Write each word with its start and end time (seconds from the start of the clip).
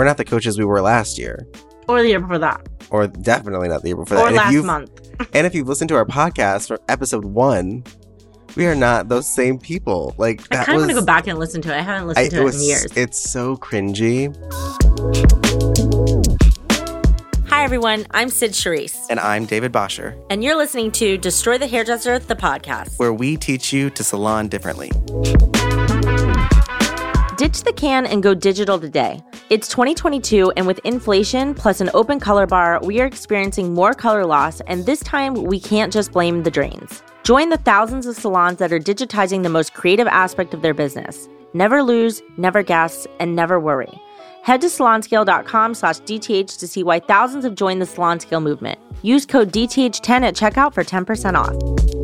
We're 0.00 0.06
not 0.06 0.16
the 0.16 0.24
coaches 0.24 0.56
we 0.58 0.64
were 0.64 0.80
last 0.80 1.18
year, 1.18 1.46
Or 1.86 2.00
the 2.00 2.08
year 2.08 2.20
before 2.20 2.38
that. 2.38 2.66
or 2.88 3.06
definitely 3.06 3.68
not 3.68 3.82
the 3.82 3.88
year 3.88 3.96
before 3.98 4.16
that. 4.16 4.22
Or 4.24 4.26
And 4.28 4.36
if 4.36 4.42
last 4.42 4.52
you've- 4.54 4.66
month. 4.66 4.90
And 5.34 5.46
if 5.46 5.54
you've 5.54 5.68
listened 5.68 5.90
to 5.90 5.94
our 5.96 6.06
podcast 6.06 6.68
for 6.68 6.78
episode 6.88 7.26
one, 7.26 7.84
we 8.56 8.64
are 8.64 8.74
not 8.74 9.10
those 9.10 9.30
same 9.30 9.58
people. 9.58 10.14
Like 10.16 10.40
I 10.50 10.56
that 10.56 10.64
kind 10.64 10.76
of 10.76 10.80
want 10.86 10.90
to 10.92 11.00
go 11.00 11.04
back 11.04 11.26
and 11.26 11.38
listen 11.38 11.60
to 11.60 11.68
it. 11.68 11.76
I 11.76 11.82
haven't 11.82 12.04
I, 12.04 12.06
listened 12.06 12.26
it 12.28 12.30
to 12.30 12.40
it, 12.40 12.44
was 12.44 12.62
in 12.62 12.68
years. 12.68 12.86
it's 12.96 13.20
so 13.30 13.58
cringy. 13.58 14.34
Hi, 17.50 17.62
everyone. 17.62 18.06
I'm 18.12 18.30
Sid 18.30 18.52
Charisse, 18.52 18.96
And 19.10 19.20
I'm 19.20 19.44
David 19.44 19.70
Bosher, 19.70 20.16
and 20.30 20.42
you're 20.42 20.56
listening 20.56 20.92
to 20.92 21.18
Destroy 21.18 21.58
the 21.58 21.66
Hairdresser, 21.66 22.18
the 22.20 22.36
podcast. 22.36 22.98
where 22.98 23.12
we 23.12 23.36
teach 23.36 23.70
you 23.70 23.90
to 23.90 24.02
salon 24.02 24.48
differently. 24.48 24.90
Ditch 27.40 27.62
the 27.62 27.72
can 27.72 28.04
and 28.04 28.22
go 28.22 28.34
digital 28.34 28.78
today. 28.78 29.22
It's 29.48 29.66
2022, 29.68 30.52
and 30.58 30.66
with 30.66 30.78
inflation 30.80 31.54
plus 31.54 31.80
an 31.80 31.88
open 31.94 32.20
color 32.20 32.46
bar, 32.46 32.78
we 32.82 33.00
are 33.00 33.06
experiencing 33.06 33.72
more 33.72 33.94
color 33.94 34.26
loss, 34.26 34.60
and 34.66 34.84
this 34.84 35.00
time 35.00 35.32
we 35.44 35.58
can't 35.58 35.90
just 35.90 36.12
blame 36.12 36.42
the 36.42 36.50
drains. 36.50 37.02
Join 37.22 37.48
the 37.48 37.56
thousands 37.56 38.04
of 38.04 38.14
salons 38.14 38.58
that 38.58 38.74
are 38.74 38.78
digitizing 38.78 39.42
the 39.42 39.48
most 39.48 39.72
creative 39.72 40.06
aspect 40.06 40.52
of 40.52 40.60
their 40.60 40.74
business. 40.74 41.30
Never 41.54 41.82
lose, 41.82 42.20
never 42.36 42.62
guess, 42.62 43.06
and 43.20 43.34
never 43.34 43.58
worry. 43.58 43.98
Head 44.42 44.60
to 44.60 44.66
salonscale.com 44.66 45.72
slash 45.72 46.00
DTH 46.00 46.58
to 46.58 46.68
see 46.68 46.82
why 46.82 47.00
thousands 47.00 47.44
have 47.44 47.54
joined 47.54 47.80
the 47.80 47.86
SalonScale 47.86 48.42
movement. 48.42 48.78
Use 49.00 49.24
code 49.24 49.50
DTH10 49.50 50.10
at 50.24 50.34
checkout 50.34 50.74
for 50.74 50.84
10% 50.84 51.36
off. 51.36 51.99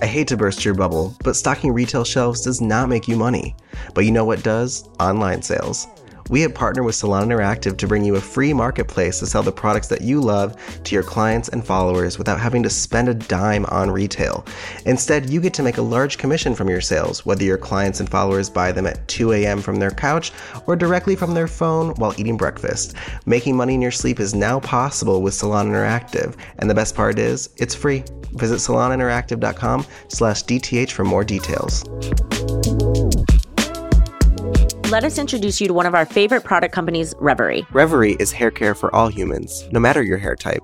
I 0.00 0.06
hate 0.06 0.28
to 0.28 0.36
burst 0.36 0.64
your 0.64 0.74
bubble, 0.74 1.16
but 1.24 1.34
stocking 1.34 1.72
retail 1.72 2.04
shelves 2.04 2.42
does 2.42 2.60
not 2.60 2.88
make 2.88 3.08
you 3.08 3.16
money. 3.16 3.56
But 3.94 4.04
you 4.04 4.12
know 4.12 4.24
what 4.24 4.44
does? 4.44 4.88
Online 5.00 5.42
sales. 5.42 5.88
We 6.28 6.42
have 6.42 6.54
partnered 6.54 6.84
with 6.84 6.94
Salon 6.94 7.28
Interactive 7.28 7.76
to 7.78 7.86
bring 7.86 8.04
you 8.04 8.16
a 8.16 8.20
free 8.20 8.52
marketplace 8.52 9.18
to 9.20 9.26
sell 9.26 9.42
the 9.42 9.52
products 9.52 9.88
that 9.88 10.02
you 10.02 10.20
love 10.20 10.56
to 10.84 10.94
your 10.94 11.02
clients 11.02 11.48
and 11.48 11.64
followers 11.64 12.18
without 12.18 12.38
having 12.38 12.62
to 12.64 12.70
spend 12.70 13.08
a 13.08 13.14
dime 13.14 13.64
on 13.66 13.90
retail. 13.90 14.44
Instead, 14.84 15.30
you 15.30 15.40
get 15.40 15.54
to 15.54 15.62
make 15.62 15.78
a 15.78 15.82
large 15.82 16.18
commission 16.18 16.54
from 16.54 16.68
your 16.68 16.80
sales, 16.80 17.24
whether 17.24 17.44
your 17.44 17.58
clients 17.58 18.00
and 18.00 18.10
followers 18.10 18.50
buy 18.50 18.72
them 18.72 18.86
at 18.86 19.06
2 19.08 19.32
a.m. 19.32 19.62
from 19.62 19.76
their 19.76 19.90
couch 19.90 20.32
or 20.66 20.76
directly 20.76 21.16
from 21.16 21.32
their 21.32 21.48
phone 21.48 21.90
while 21.96 22.14
eating 22.18 22.36
breakfast. 22.36 22.94
Making 23.24 23.56
money 23.56 23.74
in 23.74 23.82
your 23.82 23.90
sleep 23.90 24.20
is 24.20 24.34
now 24.34 24.60
possible 24.60 25.22
with 25.22 25.34
Salon 25.34 25.68
Interactive, 25.68 26.36
and 26.58 26.68
the 26.68 26.74
best 26.74 26.94
part 26.94 27.18
is, 27.18 27.50
it's 27.56 27.74
free. 27.74 28.04
Visit 28.32 28.56
saloninteractive.com 28.56 29.86
slash 30.08 30.44
DTH 30.44 30.90
for 30.90 31.04
more 31.04 31.24
details. 31.24 31.84
Let 34.88 35.04
us 35.04 35.18
introduce 35.18 35.60
you 35.60 35.68
to 35.68 35.74
one 35.74 35.84
of 35.84 35.94
our 35.94 36.06
favorite 36.06 36.44
product 36.44 36.74
companies, 36.74 37.14
Reverie. 37.18 37.66
Reverie 37.72 38.16
is 38.18 38.32
hair 38.32 38.50
care 38.50 38.74
for 38.74 38.94
all 38.96 39.08
humans, 39.08 39.68
no 39.70 39.78
matter 39.78 40.02
your 40.02 40.16
hair 40.16 40.34
type. 40.34 40.62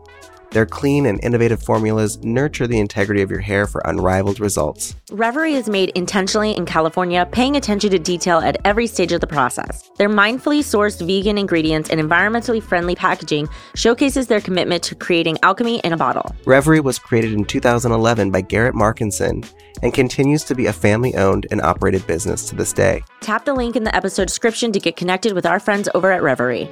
Their 0.55 0.67
clean 0.67 1.07
and 1.07 1.19
innovative 1.25 1.61
formulas 1.61 2.23
nurture 2.23 2.69
the 2.69 2.79
integrity 2.79 3.23
of 3.23 3.31
your 3.31 3.41
hair 3.41 3.67
for 3.67 3.83
unrivaled 3.85 4.39
results. 4.39 4.95
Reverie 5.11 5.55
is 5.55 5.69
made 5.69 5.89
intentionally 5.97 6.53
in 6.53 6.65
California, 6.65 7.29
paying 7.33 7.57
attention 7.57 7.91
to 7.91 7.99
detail 7.99 8.39
at 8.39 8.57
every 8.65 8.87
stage 8.87 9.11
of 9.11 9.21
the 9.21 9.27
process. 9.27 9.91
Their 9.97 10.09
mindfully 10.09 10.61
sourced 10.61 11.05
vegan 11.05 11.39
ingredients 11.39 11.91
and 11.91 12.01
environmentally 12.01 12.63
friendly 12.63 12.95
packaging 12.95 13.49
showcases 13.75 14.29
their 14.29 14.41
commitment 14.41 14.85
to 14.85 14.95
creating 14.95 15.39
alchemy 15.43 15.81
in 15.81 15.93
a 15.93 15.97
bottle. 15.97 16.33
Reverie 16.47 16.79
was 16.79 17.01
created 17.01 17.33
in 17.33 17.45
2011 17.45 18.31
by 18.31 18.41
Garrett 18.41 18.77
Markinson 18.77 19.45
and 19.83 19.93
continues 19.93 20.45
to 20.45 20.55
be 20.55 20.67
a 20.67 20.73
family 20.73 21.17
owned 21.17 21.49
and 21.51 21.61
operated 21.63 22.07
business 22.07 22.49
to 22.49 22.55
this 22.55 22.73
day. 22.73 23.03
Tap 23.23 23.45
the 23.45 23.55
link 23.55 23.75
in 23.75 23.83
the 23.83 23.97
episode 23.97 24.29
description 24.29 24.71
to 24.71 24.79
get 24.79 24.95
connected 24.95 25.33
with 25.33 25.47
our 25.47 25.59
friends 25.59 25.89
over 25.95 26.13
at 26.13 26.23
Reverie. 26.23 26.71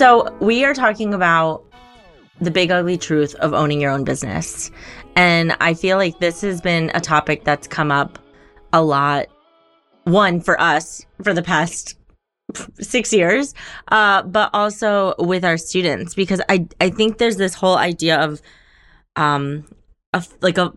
So, 0.00 0.34
we 0.40 0.64
are 0.64 0.72
talking 0.72 1.12
about 1.12 1.62
the 2.40 2.50
big 2.50 2.70
ugly 2.70 2.96
truth 2.96 3.34
of 3.34 3.52
owning 3.52 3.82
your 3.82 3.90
own 3.90 4.02
business. 4.02 4.70
And 5.14 5.54
I 5.60 5.74
feel 5.74 5.98
like 5.98 6.20
this 6.20 6.40
has 6.40 6.62
been 6.62 6.90
a 6.94 7.02
topic 7.02 7.44
that's 7.44 7.66
come 7.66 7.92
up 7.92 8.18
a 8.72 8.82
lot. 8.82 9.26
One, 10.04 10.40
for 10.40 10.58
us 10.58 11.04
for 11.22 11.34
the 11.34 11.42
past 11.42 11.98
six 12.80 13.12
years, 13.12 13.52
uh, 13.88 14.22
but 14.22 14.48
also 14.54 15.16
with 15.18 15.44
our 15.44 15.58
students, 15.58 16.14
because 16.14 16.40
I, 16.48 16.66
I 16.80 16.88
think 16.88 17.18
there's 17.18 17.36
this 17.36 17.52
whole 17.52 17.76
idea 17.76 18.18
of, 18.20 18.40
um, 19.16 19.66
of 20.14 20.34
like 20.40 20.56
a, 20.56 20.72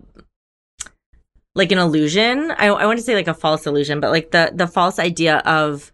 like 1.56 1.72
an 1.72 1.78
illusion. 1.78 2.52
I, 2.58 2.66
I 2.68 2.86
want 2.86 3.00
to 3.00 3.06
say 3.06 3.16
like 3.16 3.30
a 3.30 3.34
false 3.34 3.66
illusion, 3.66 4.02
but 4.02 4.12
like 4.12 4.32
the, 4.32 4.52
the 4.54 4.68
false 4.68 5.00
idea 5.00 5.38
of 5.46 5.93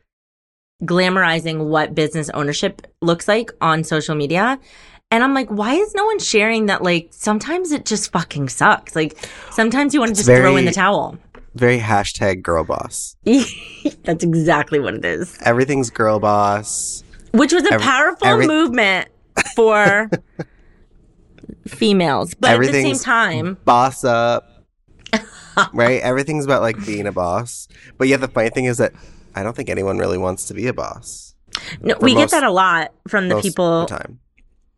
glamorizing 0.84 1.66
what 1.67 1.94
business 1.95 2.29
ownership 2.34 2.88
looks 3.01 3.28
like 3.28 3.51
on 3.62 3.84
social 3.84 4.16
media. 4.16 4.59
And 5.12 5.23
I'm 5.23 5.34
like, 5.34 5.50
why 5.50 5.73
is 5.73 5.94
no 5.95 6.06
one 6.06 6.19
sharing 6.19 6.67
that? 6.67 6.84
Like, 6.84 7.07
sometimes 7.12 7.72
it 7.72 7.85
just 7.85 8.12
fucking 8.12 8.50
sucks. 8.50 8.95
Like, 8.95 9.18
sometimes 9.50 9.94
you 9.94 10.00
want 10.00 10.09
to 10.09 10.16
just 10.16 10.28
throw 10.28 10.56
in 10.56 10.66
the 10.66 10.72
towel. 10.72 11.18
Very 11.56 11.79
hashtag 11.79 12.44
girl 12.44 12.63
boss. 12.63 13.16
That's 14.03 14.23
exactly 14.23 14.79
what 14.79 14.94
it 14.94 15.03
is. 15.03 15.35
Everything's 15.41 15.89
girl 15.89 16.19
boss. 16.19 17.03
Which 17.31 17.51
was 17.53 17.63
a 17.66 17.73
Every- 17.73 17.84
powerful 17.85 18.28
every- 18.28 18.47
movement 18.47 19.09
for 19.56 20.09
females. 21.68 22.34
But 22.35 22.51
at 22.51 22.62
the 22.62 22.72
same 22.72 22.97
time, 22.97 23.57
Boss 23.66 24.03
up. 24.03 24.47
right? 25.73 26.01
Everything's 26.01 26.45
about 26.45 26.62
like 26.62 26.84
being 26.85 27.07
a 27.07 27.12
boss. 27.12 27.68
But 27.97 28.07
yeah, 28.07 28.18
the 28.18 28.28
funny 28.28 28.50
thing 28.50 28.66
is 28.66 28.78
that 28.78 28.94
I 29.39 29.44
don't 29.44 29.55
think 29.55 29.69
anyone 29.69 29.97
really 29.97 30.17
wants 30.17 30.45
to 30.47 30.53
be 30.53 30.67
a 30.67 30.73
boss. 30.73 31.35
no, 31.81 31.95
we 32.01 32.13
most- 32.13 32.31
get 32.31 32.41
that 32.41 32.44
a 32.44 32.51
lot 32.51 32.94
from 33.07 33.29
the 33.29 33.39
people. 33.41 33.81
the 33.81 33.88
time. 33.88 34.19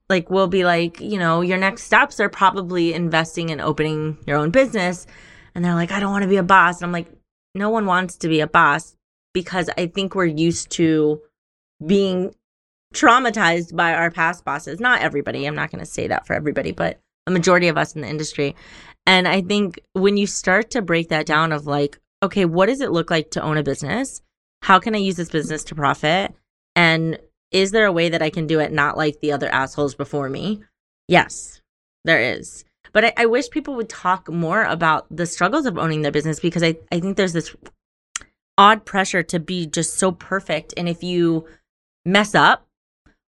like 0.09 0.29
we'll 0.29 0.47
be 0.47 0.63
like, 0.63 0.99
you 0.99 1.17
know, 1.17 1.41
your 1.41 1.57
next 1.57 1.83
steps 1.83 2.19
are 2.19 2.29
probably 2.29 2.94
investing 2.94 3.49
in 3.49 3.59
opening 3.59 4.17
your 4.27 4.38
own 4.38 4.51
business. 4.51 5.07
And 5.55 5.66
they're 5.66 5.75
like, 5.75 5.91
I 5.91 5.99
don't 5.99 6.11
want 6.11 6.23
to 6.23 6.29
be 6.29 6.38
a 6.38 6.44
boss. 6.44 6.77
And 6.77 6.85
I'm 6.85 6.91
like, 6.91 7.11
no 7.55 7.69
one 7.69 7.85
wants 7.85 8.17
to 8.17 8.27
be 8.27 8.39
a 8.39 8.47
boss 8.47 8.95
because 9.33 9.69
I 9.77 9.88
think 9.88 10.16
we're 10.16 10.25
used 10.25 10.69
to 10.72 11.22
being 11.85 12.33
traumatized 12.93 13.75
by 13.75 13.93
our 13.93 14.11
past 14.11 14.45
bosses. 14.45 14.79
Not 14.79 15.01
everybody. 15.01 15.45
I'm 15.45 15.55
not 15.55 15.72
going 15.72 15.79
to 15.79 15.89
say 15.89 16.07
that 16.07 16.28
for 16.28 16.33
everybody, 16.33 16.72
but 16.72 16.99
a 17.28 17.31
majority 17.31 17.67
of 17.67 17.78
us 17.78 17.95
in 17.95 18.01
the 18.01 18.07
industry. 18.07 18.55
And 19.05 19.28
I 19.28 19.41
think 19.41 19.79
when 19.93 20.17
you 20.17 20.28
start 20.28 20.72
to 20.72 20.81
break 20.81 21.09
that 21.09 21.25
down 21.25 21.51
of 21.51 21.67
like, 21.67 21.99
okay, 22.23 22.45
what 22.45 22.67
does 22.67 22.81
it 22.81 22.91
look 22.91 23.09
like 23.09 23.31
to 23.31 23.41
own 23.41 23.57
a 23.57 23.63
business? 23.63 24.22
How 24.61 24.79
can 24.79 24.95
I 24.95 24.99
use 24.99 25.16
this 25.16 25.29
business 25.29 25.63
to 25.66 25.75
profit? 25.75 26.33
And 26.75 27.19
is 27.51 27.72
there 27.72 27.85
a 27.85 27.91
way 27.91 28.09
that 28.09 28.22
I 28.22 28.29
can 28.29 28.47
do 28.47 28.59
it 28.59 28.72
not 28.72 28.97
like 28.97 29.19
the 29.19 29.31
other 29.31 29.49
assholes 29.49 29.95
before 29.95 30.29
me? 30.29 30.61
Yes, 31.07 31.61
there 32.05 32.22
is. 32.22 32.63
But 32.94 33.05
I, 33.05 33.13
I 33.17 33.25
wish 33.25 33.49
people 33.49 33.75
would 33.75 33.89
talk 33.89 34.29
more 34.29 34.63
about 34.63 35.05
the 35.16 35.25
struggles 35.25 35.66
of 35.66 35.77
owning 35.77 36.01
their 36.01 36.11
business 36.11 36.39
because 36.39 36.63
I, 36.63 36.77
I 36.91 36.99
think 36.99 37.17
there's 37.17 37.33
this 37.33 37.55
odd 38.57 38.85
pressure 38.85 39.23
to 39.23 39.39
be 39.39 39.66
just 39.66 39.95
so 39.95 40.11
perfect. 40.11 40.73
And 40.78 40.88
if 40.88 41.03
you 41.03 41.45
mess 42.05 42.35
up 42.35 42.67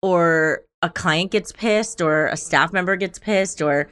or 0.01 0.63
a 0.81 0.89
client 0.89 1.31
gets 1.31 1.51
pissed 1.51 2.01
or 2.01 2.27
a 2.27 2.37
staff 2.37 2.73
member 2.73 2.95
gets 2.95 3.19
pissed 3.19 3.61
or 3.61 3.89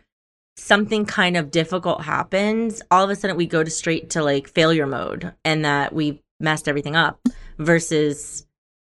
something 0.57 1.05
kind 1.05 1.37
of 1.37 1.51
difficult 1.51 2.03
happens, 2.03 2.81
all 2.91 3.03
of 3.03 3.09
a 3.09 3.15
sudden 3.15 3.37
we 3.37 3.47
go 3.47 3.63
to 3.63 3.71
straight 3.71 4.09
to 4.11 4.23
like 4.23 4.49
failure 4.49 4.87
mode 4.87 5.33
and 5.45 5.63
that 5.63 5.93
we 5.93 6.21
messed 6.41 6.67
everything 6.67 6.95
up 6.95 7.19
versus 7.57 8.45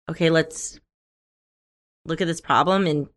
okay, 0.10 0.30
let's 0.30 0.80
look 2.06 2.22
at 2.22 2.28
this 2.28 2.42
problem 2.42 2.88
and 2.88 3.08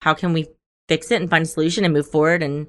how 0.00 0.14
can 0.14 0.32
we 0.32 0.46
fix 0.88 1.10
it 1.10 1.20
and 1.20 1.30
find 1.30 1.44
a 1.44 1.48
solution 1.48 1.84
and 1.84 1.94
move 1.94 2.08
forward 2.08 2.42
and 2.42 2.68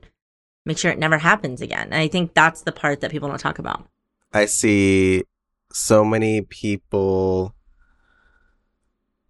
make 0.66 0.78
sure 0.78 0.92
it 0.92 1.00
never 1.00 1.18
happens 1.18 1.62
again. 1.62 1.88
And 1.92 1.96
I 1.96 2.08
think 2.08 2.34
that's 2.34 2.62
the 2.62 2.72
part 2.72 3.02
that 3.02 3.12
people 3.12 3.30
don't 3.30 3.40
talk 3.40 3.60
about. 3.60 3.88
I 4.34 4.46
see 4.46 5.24
so 5.72 6.04
many 6.04 6.42
people 6.42 7.56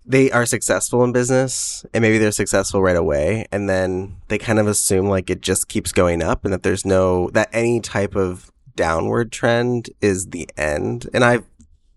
they 0.06 0.31
are 0.31 0.45
successful 0.45 1.04
in 1.04 1.12
business 1.12 1.86
and 1.94 2.01
maybe 2.01 2.18
they're 2.18 2.31
successful 2.31 2.81
right 2.81 2.95
away 2.95 3.45
and 3.51 3.69
then 3.69 4.18
they 4.27 4.39
kind 4.39 4.57
of 4.57 4.65
assume 4.65 5.07
like 5.07 5.30
it 5.30 5.39
just 5.39 5.68
keeps 5.68 5.92
going 5.92 6.24
up 6.24 6.44
and 6.44 6.51
that 6.51 6.63
there's 6.63 6.83
no 6.83 7.30
that 7.31 7.48
any 7.54 7.80
type 7.80 8.15
of 8.15 8.51
downward 8.75 9.31
trend 9.31 9.89
is 10.01 10.27
the 10.27 10.50
end 10.57 11.07
and 11.13 11.24
I've 11.24 11.45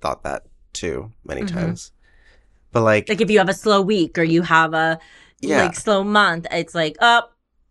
thought 0.02 0.22
that 0.24 0.42
too 0.72 1.10
many 1.24 1.42
Mhm. 1.42 1.52
times 1.52 1.92
but 2.72 2.82
like, 2.82 3.06
Like 3.08 3.20
if 3.20 3.30
you 3.30 3.38
have 3.38 3.50
a 3.50 3.54
slow 3.54 3.82
week 3.82 4.16
or 4.18 4.22
you 4.22 4.42
have 4.42 4.72
a 4.74 4.98
yeah 5.40 5.64
like 5.64 5.74
slow 5.76 6.02
month, 6.02 6.46
it's 6.50 6.74
like, 6.74 6.96
oh, 7.02 7.22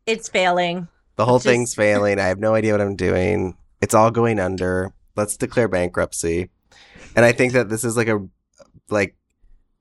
it's 0.05 0.29
failing. 0.29 0.87
the 1.15 1.25
whole 1.25 1.37
just- 1.39 1.45
thing's 1.47 1.73
failing 1.83 2.19
I 2.19 2.27
have 2.27 2.39
no 2.39 2.53
idea 2.55 2.71
what 2.73 2.81
I'm 2.81 2.95
doing 2.95 3.55
it's 3.81 3.93
all 3.95 4.11
going 4.11 4.39
under 4.39 4.93
let's 5.15 5.37
declare 5.37 5.67
bankruptcy 5.67 6.49
and 7.15 7.25
I 7.25 7.31
think 7.31 7.53
that 7.53 7.67
this 7.69 7.83
is 7.83 7.97
like 7.97 8.07
a 8.07 8.19
like 8.89 9.15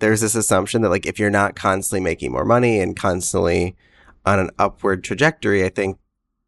there's 0.01 0.21
this 0.23 0.35
assumption 0.35 0.81
that 0.83 0.89
like 0.89 1.05
if 1.07 1.19
you're 1.19 1.31
not 1.31 1.55
constantly 1.57 2.01
making 2.01 2.33
more 2.33 2.45
money 2.47 2.81
and 2.81 2.97
constantly 2.97 3.77
on 4.25 4.39
an 4.39 4.51
upward 4.59 5.03
trajectory, 5.05 5.65
I 5.65 5.69
think 5.69 5.99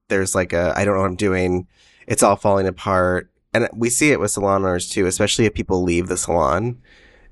there's 0.09 0.35
like 0.35 0.53
a 0.55 0.73
I 0.77 0.85
don't 0.85 0.95
know 0.95 1.01
what 1.03 1.09
I'm 1.11 1.17
doing. 1.17 1.67
It's 2.07 2.23
all 2.23 2.37
falling 2.37 2.67
apart. 2.67 3.31
And 3.55 3.69
we 3.75 3.91
see 3.91 4.11
it 4.13 4.21
with 4.21 4.31
salon 4.31 4.65
owners 4.65 4.89
too, 4.89 5.07
especially 5.07 5.45
if 5.47 5.55
people 5.55 5.83
leave 5.83 6.09
the 6.09 6.17
salon. 6.17 6.81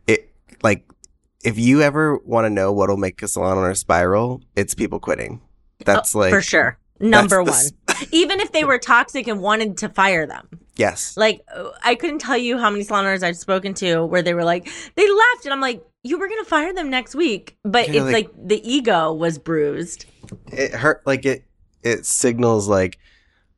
It 0.06 0.30
like 0.62 0.84
if 1.42 1.58
you 1.58 1.80
ever 1.82 2.18
want 2.18 2.44
to 2.44 2.50
know 2.50 2.72
what'll 2.72 2.98
make 2.98 3.22
a 3.22 3.28
salon 3.28 3.56
owner 3.58 3.74
spiral, 3.74 4.42
it's 4.56 4.74
people 4.74 5.00
quitting. 5.00 5.40
Oh, 5.42 5.48
that's 5.84 6.14
like 6.14 6.32
Oh, 6.32 6.36
for 6.36 6.42
sure. 6.42 6.78
Number 7.00 7.42
one. 7.42 7.46
that's 7.46 7.72
the 8.00 8.08
Even 8.12 8.40
if 8.40 8.52
they 8.52 8.64
were 8.64 8.78
toxic 8.78 9.26
and 9.26 9.40
wanted 9.40 9.78
to 9.78 9.88
fire 9.88 10.26
them. 10.26 10.46
Yes. 10.76 11.16
Like 11.16 11.40
I 11.82 11.94
couldn't 11.94 12.18
tell 12.18 12.36
you 12.36 12.58
how 12.58 12.68
many 12.70 12.84
salon 12.84 13.06
owners 13.06 13.22
I've 13.22 13.36
spoken 13.38 13.72
to 13.74 14.04
where 14.04 14.20
they 14.22 14.34
were 14.34 14.44
like, 14.44 14.68
they 14.96 15.08
left 15.10 15.44
and 15.44 15.52
I'm 15.54 15.60
like, 15.62 15.82
you 16.02 16.18
were 16.18 16.28
gonna 16.28 16.44
fire 16.44 16.74
them 16.74 16.90
next 16.90 17.14
week. 17.14 17.56
But 17.64 17.88
Yeah, 17.88 18.02
it's 18.02 18.12
like- 18.12 18.12
like, 18.12 18.48
the 18.48 18.70
ego 18.70 19.12
was 19.14 19.38
bruised. 19.38 20.04
It 20.52 20.72
hurt 20.72 21.02
like 21.06 21.24
it 21.24 21.44
it 21.82 22.04
signals 22.04 22.68
like, 22.68 22.98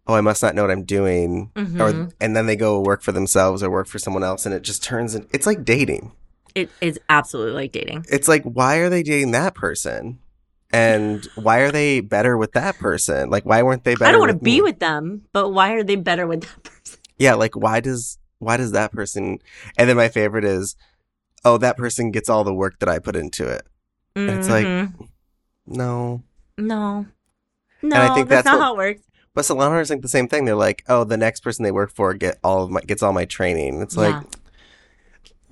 oh, 0.07 0.15
I 0.15 0.21
must 0.21 0.43
not 0.43 0.55
know 0.55 0.63
what 0.63 0.71
I'm 0.71 0.85
doing. 0.85 1.51
Or 1.57 1.61
Mhm. 1.61 2.13
and 2.21 2.35
then 2.37 2.47
they 2.47 2.57
go 2.57 2.81
work 2.81 3.03
for 3.03 3.13
themselves 3.13 3.63
or 3.63 3.71
work 3.71 3.87
for 3.87 3.99
someone 3.99 4.25
else 4.25 4.45
and 4.47 4.55
it 4.55 4.63
just 4.63 4.83
turns 4.83 5.15
in 5.15 5.27
it's 5.33 5.47
like 5.47 5.65
dating. 5.65 6.13
It 6.55 6.71
is 6.81 6.99
absolutely 7.09 7.53
like 7.53 7.73
dating. 7.73 8.05
It's 8.11 8.29
like 8.29 8.43
why 8.45 8.77
are 8.77 8.89
they 8.89 9.03
dating 9.03 9.31
that 9.33 9.55
person? 9.55 10.19
And 10.75 11.27
why 11.35 11.59
are 11.61 11.71
they 11.71 12.01
better 12.01 12.37
with 12.37 12.53
that 12.53 12.79
person? 12.79 13.31
Like 13.31 13.45
why 13.45 13.63
weren't 13.63 13.85
they 13.85 13.95
better? 13.95 14.07
I 14.07 14.13
don't 14.13 14.21
want 14.21 14.33
to 14.33 14.39
be 14.39 14.57
me? 14.57 14.63
with 14.63 14.79
them, 14.81 15.23
but 15.33 15.51
why 15.51 15.73
are 15.75 15.83
they 15.85 15.97
better 15.97 16.27
with 16.27 16.43
that 16.43 16.63
person? 16.65 16.99
Yeah, 17.19 17.35
like 17.35 17.55
why 17.57 17.81
does 17.81 18.19
why 18.39 18.57
does 18.57 18.73
that 18.73 18.91
person 18.93 19.39
and 19.79 19.89
then 19.89 19.97
my 19.97 20.09
favorite 20.09 20.45
is 20.45 20.75
oh 21.45 21.59
that 21.59 21.77
person 21.77 22.11
gets 22.11 22.29
all 22.29 22.43
the 22.45 22.55
work 22.55 22.79
that 22.81 22.89
I 22.89 22.99
put 22.99 23.15
into 23.17 23.47
it. 23.49 23.63
It's 24.17 24.49
like-. 24.49 24.89
No. 25.67 26.23
no, 26.59 27.07
no, 27.83 27.97
I 27.97 28.15
think 28.15 28.29
that's, 28.29 28.45
that's 28.45 28.47
not 28.47 28.59
what- 28.59 28.63
how 28.63 28.73
it 28.75 28.77
works. 28.77 29.03
But 29.35 29.45
salon 29.45 29.73
owners 29.73 29.89
think 29.89 30.03
the 30.03 30.09
same 30.09 30.29
thing. 30.29 30.45
They're 30.45 30.55
like, 30.55 30.85
"Oh, 30.89 31.05
the 31.05 31.17
next 31.17 31.41
person 31.41 31.63
they 31.63 31.73
work 31.73 31.91
for 31.91 32.13
get 32.15 32.39
all 32.45 32.65
of 32.65 32.71
my 32.71 32.81
gets 32.83 33.03
all 33.03 33.13
my 33.13 33.25
training." 33.25 33.81
It's 33.81 33.97
like 33.97 34.15
Yeah. 34.15 34.23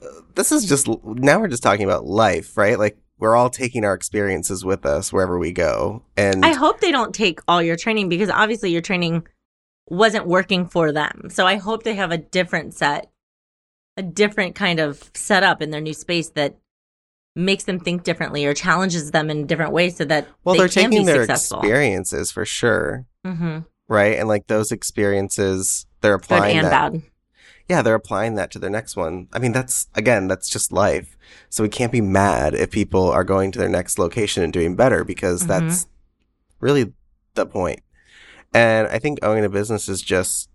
uh, 0.02 0.20
this 0.34 0.52
is 0.52 0.66
just 0.66 0.86
now 1.04 1.40
we're 1.40 1.48
just 1.48 1.62
talking 1.62 1.84
about 1.84 2.04
life, 2.06 2.56
right? 2.56 2.78
Like 2.78 2.98
we're 3.18 3.36
all 3.36 3.50
taking 3.50 3.84
our 3.84 3.94
experiences 3.94 4.64
with 4.64 4.84
us 4.86 5.12
wherever 5.12 5.38
we 5.38 5.52
go. 5.52 6.02
And 6.16 6.44
I 6.44 6.52
hope 6.54 6.80
they 6.80 6.92
don't 6.92 7.14
take 7.14 7.40
all 7.48 7.62
your 7.62 7.76
training 7.76 8.08
because 8.08 8.30
obviously 8.30 8.70
your 8.70 8.80
training 8.82 9.26
wasn't 9.88 10.26
working 10.26 10.66
for 10.66 10.92
them. 10.92 11.28
So 11.30 11.46
I 11.46 11.56
hope 11.56 11.82
they 11.82 11.96
have 11.96 12.12
a 12.12 12.18
different 12.18 12.74
set, 12.74 13.10
a 13.96 14.02
different 14.02 14.54
kind 14.54 14.78
of 14.78 15.10
setup 15.14 15.60
in 15.60 15.70
their 15.70 15.80
new 15.80 15.94
space 15.94 16.30
that 16.30 16.56
makes 17.36 17.64
them 17.64 17.78
think 17.78 18.02
differently 18.04 18.44
or 18.46 18.54
challenges 18.54 19.10
them 19.10 19.30
in 19.30 19.46
different 19.46 19.72
ways 19.72 19.96
so 19.96 20.04
that 20.04 20.26
well, 20.44 20.54
they 20.54 20.60
they're 20.60 20.68
can 20.68 20.90
taking 20.90 21.06
their 21.06 21.22
successful. 21.22 21.58
experiences 21.60 22.30
for 22.30 22.44
sure, 22.44 23.06
hmm 23.24 23.60
right? 23.90 24.16
And 24.18 24.28
like 24.28 24.46
those 24.46 24.72
experiences, 24.72 25.84
they're 26.00 26.14
applying 26.14 26.56
Good 26.56 26.64
and 26.64 26.72
that. 26.72 26.92
bad. 26.92 27.02
Yeah, 27.68 27.82
they're 27.82 27.94
applying 27.94 28.36
that 28.36 28.50
to 28.52 28.58
their 28.58 28.70
next 28.70 28.96
one. 28.96 29.28
I 29.32 29.38
mean, 29.38 29.52
that's 29.52 29.88
again, 29.94 30.26
that's 30.28 30.48
just 30.48 30.72
life. 30.72 31.16
So 31.50 31.62
we 31.62 31.68
can't 31.68 31.92
be 31.92 32.00
mad 32.00 32.54
if 32.54 32.70
people 32.70 33.10
are 33.10 33.22
going 33.24 33.52
to 33.52 33.58
their 33.58 33.68
next 33.68 33.98
location 33.98 34.42
and 34.42 34.52
doing 34.52 34.74
better 34.74 35.04
because 35.04 35.42
Mhm. 35.44 35.48
that's 35.48 35.86
really 36.60 36.92
the 37.34 37.46
point. 37.46 37.80
And 38.54 38.88
I 38.88 38.98
think 38.98 39.18
owning 39.22 39.44
a 39.44 39.48
business 39.48 39.88
is 39.88 40.00
just 40.02 40.48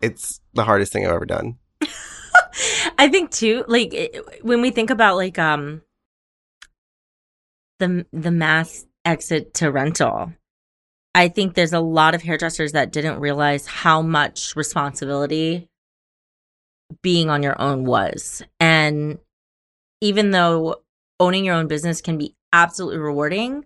it's 0.00 0.40
the 0.54 0.64
hardest 0.64 0.92
thing 0.92 1.06
I've 1.06 1.12
ever 1.12 1.26
done. 1.26 1.58
I 2.98 3.08
think 3.08 3.30
too, 3.30 3.64
like 3.68 3.92
it, 3.94 4.44
when 4.44 4.60
we 4.60 4.70
think 4.70 4.90
about 4.90 5.16
like 5.16 5.38
um 5.38 5.82
the 7.78 8.06
the 8.12 8.30
mass 8.30 8.86
exit 9.04 9.54
to 9.54 9.70
rental, 9.70 10.32
I 11.16 11.28
think 11.28 11.54
there's 11.54 11.72
a 11.72 11.80
lot 11.80 12.14
of 12.14 12.20
hairdressers 12.20 12.72
that 12.72 12.92
didn't 12.92 13.20
realize 13.20 13.66
how 13.66 14.02
much 14.02 14.54
responsibility 14.54 15.66
being 17.02 17.30
on 17.30 17.42
your 17.42 17.58
own 17.60 17.86
was. 17.86 18.42
And 18.60 19.18
even 20.02 20.32
though 20.32 20.82
owning 21.18 21.46
your 21.46 21.54
own 21.54 21.68
business 21.68 22.02
can 22.02 22.18
be 22.18 22.34
absolutely 22.52 22.98
rewarding, 22.98 23.64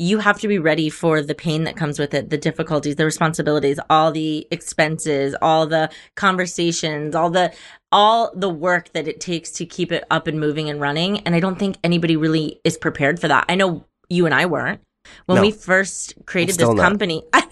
you 0.00 0.18
have 0.18 0.40
to 0.40 0.48
be 0.48 0.58
ready 0.58 0.90
for 0.90 1.22
the 1.22 1.36
pain 1.36 1.62
that 1.62 1.76
comes 1.76 1.96
with 1.96 2.12
it, 2.12 2.30
the 2.30 2.38
difficulties, 2.38 2.96
the 2.96 3.04
responsibilities, 3.04 3.78
all 3.88 4.10
the 4.10 4.48
expenses, 4.50 5.36
all 5.40 5.68
the 5.68 5.92
conversations, 6.16 7.14
all 7.14 7.30
the 7.30 7.52
all 7.92 8.32
the 8.34 8.50
work 8.50 8.92
that 8.94 9.06
it 9.06 9.20
takes 9.20 9.52
to 9.52 9.64
keep 9.64 9.92
it 9.92 10.02
up 10.10 10.26
and 10.26 10.40
moving 10.40 10.68
and 10.68 10.80
running. 10.80 11.20
And 11.20 11.36
I 11.36 11.40
don't 11.40 11.56
think 11.56 11.76
anybody 11.84 12.16
really 12.16 12.58
is 12.64 12.76
prepared 12.76 13.20
for 13.20 13.28
that. 13.28 13.44
I 13.48 13.54
know 13.54 13.84
you 14.08 14.26
and 14.26 14.34
I 14.34 14.46
weren't. 14.46 14.80
When 15.26 15.36
No. 15.36 15.42
we 15.42 15.50
first 15.50 16.14
created 16.26 16.56
this 16.56 16.68
company, 16.74 17.22
I, 17.32 17.46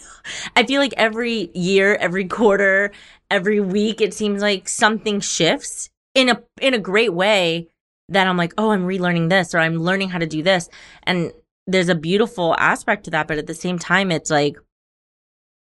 I 0.57 0.65
feel 0.65 0.81
like 0.81 0.95
every 0.97 1.51
year, 1.55 1.97
every 1.97 2.27
quarter, 2.27 2.93
every 3.31 3.61
week, 3.61 4.01
it 4.01 4.15
seems 4.15 4.43
like 4.43 4.69
something 4.69 5.21
shifts 5.21 5.91
in 6.15 6.29
a 6.29 6.43
in 6.61 6.75
a 6.75 6.79
great 6.79 7.13
way 7.15 7.69
that 8.09 8.27
I'm 8.27 8.37
like, 8.37 8.53
oh, 8.59 8.71
I'm 8.71 8.87
relearning 8.87 9.29
this 9.29 9.55
or 9.55 9.59
I'm 9.59 9.77
learning 9.77 10.11
how 10.11 10.19
to 10.19 10.27
do 10.27 10.43
this. 10.43 10.69
And 11.05 11.33
there's 11.67 11.89
a 11.89 11.95
beautiful 11.95 12.57
aspect 12.59 13.05
to 13.05 13.11
that, 13.13 13.29
but 13.29 13.39
at 13.39 13.47
the 13.47 13.55
same 13.55 13.79
time, 13.79 14.11
it's 14.11 14.31
like 14.31 14.57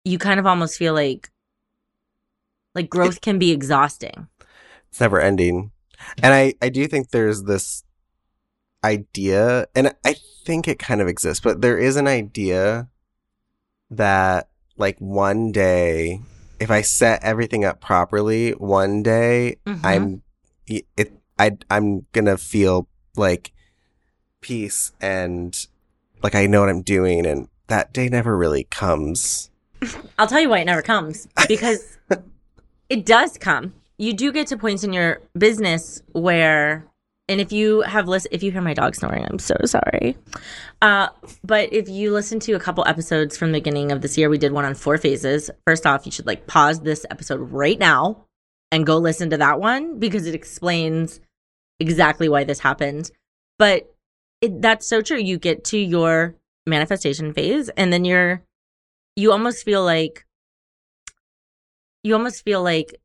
you 0.05 0.17
kind 0.17 0.39
of 0.39 0.45
almost 0.45 0.77
feel 0.77 0.93
like 0.93 1.29
like 2.75 2.89
growth 2.89 3.21
can 3.21 3.39
be 3.39 3.51
exhausting. 3.51 4.27
It's 4.89 4.99
never 4.99 5.19
ending. 5.19 5.71
And 6.23 6.33
I, 6.33 6.53
I 6.61 6.69
do 6.69 6.87
think 6.87 7.09
there's 7.09 7.43
this 7.43 7.83
idea, 8.83 9.67
and 9.75 9.93
I 10.05 10.15
think 10.45 10.67
it 10.67 10.79
kind 10.79 11.01
of 11.01 11.07
exists, 11.07 11.43
but 11.43 11.61
there 11.61 11.77
is 11.77 11.95
an 11.95 12.07
idea 12.07 12.89
that 13.91 14.49
like 14.77 14.97
one 14.99 15.51
day, 15.51 16.21
if 16.59 16.71
I 16.71 16.81
set 16.81 17.23
everything 17.23 17.65
up 17.65 17.81
properly, 17.81 18.51
one 18.51 19.03
day 19.03 19.57
Mhm. 19.65 19.79
I'm 19.83 20.21
it 20.67 21.11
I 21.37 21.57
I'm 21.69 22.05
gonna 22.11 22.37
feel 22.37 22.87
like 23.15 23.51
peace 24.41 24.91
and 25.01 25.57
like 26.21 26.35
I 26.35 26.45
know 26.45 26.61
what 26.61 26.69
I'm 26.69 26.81
doing 26.81 27.25
and 27.25 27.47
that 27.67 27.93
day 27.93 28.09
never 28.09 28.37
really 28.37 28.65
comes. 28.65 29.49
I'll 30.17 30.27
tell 30.27 30.41
you 30.41 30.49
why 30.49 30.59
it 30.59 30.65
never 30.65 30.81
comes 30.81 31.27
because 31.47 31.97
it 32.89 33.05
does 33.05 33.37
come. 33.37 33.73
You 33.97 34.13
do 34.13 34.31
get 34.31 34.47
to 34.47 34.57
points 34.57 34.83
in 34.83 34.93
your 34.93 35.21
business 35.37 36.01
where, 36.13 36.85
and 37.29 37.39
if 37.39 37.51
you 37.51 37.81
have 37.81 38.07
listened, 38.07 38.33
if 38.33 38.41
you 38.41 38.51
hear 38.51 38.61
my 38.61 38.73
dog 38.73 38.95
snoring, 38.95 39.23
I'm 39.29 39.37
so 39.37 39.55
sorry. 39.65 40.17
Uh, 40.81 41.09
but 41.43 41.71
if 41.71 41.87
you 41.87 42.11
listen 42.11 42.39
to 42.41 42.53
a 42.53 42.59
couple 42.59 42.85
episodes 42.87 43.37
from 43.37 43.51
the 43.51 43.59
beginning 43.59 43.91
of 43.91 44.01
this 44.01 44.17
year, 44.17 44.29
we 44.29 44.39
did 44.39 44.51
one 44.51 44.65
on 44.65 44.73
four 44.73 44.97
phases. 44.97 45.51
First 45.65 45.85
off, 45.85 46.07
you 46.07 46.11
should 46.11 46.25
like 46.25 46.47
pause 46.47 46.81
this 46.81 47.05
episode 47.11 47.51
right 47.51 47.77
now 47.77 48.25
and 48.71 48.85
go 48.85 48.97
listen 48.97 49.29
to 49.29 49.37
that 49.37 49.59
one 49.59 49.99
because 49.99 50.25
it 50.25 50.33
explains 50.33 51.19
exactly 51.79 52.27
why 52.27 52.43
this 52.43 52.59
happened. 52.59 53.11
But 53.59 53.93
it, 54.41 54.61
that's 54.61 54.87
so 54.87 55.01
true. 55.01 55.19
You 55.19 55.37
get 55.37 55.63
to 55.65 55.77
your 55.77 56.35
manifestation 56.65 57.33
phase 57.33 57.69
and 57.69 57.93
then 57.93 58.05
you're 58.05 58.41
you 59.15 59.31
almost 59.31 59.63
feel 59.63 59.83
like 59.83 60.25
you 62.03 62.13
almost 62.13 62.43
feel 62.43 62.63
like 62.63 62.99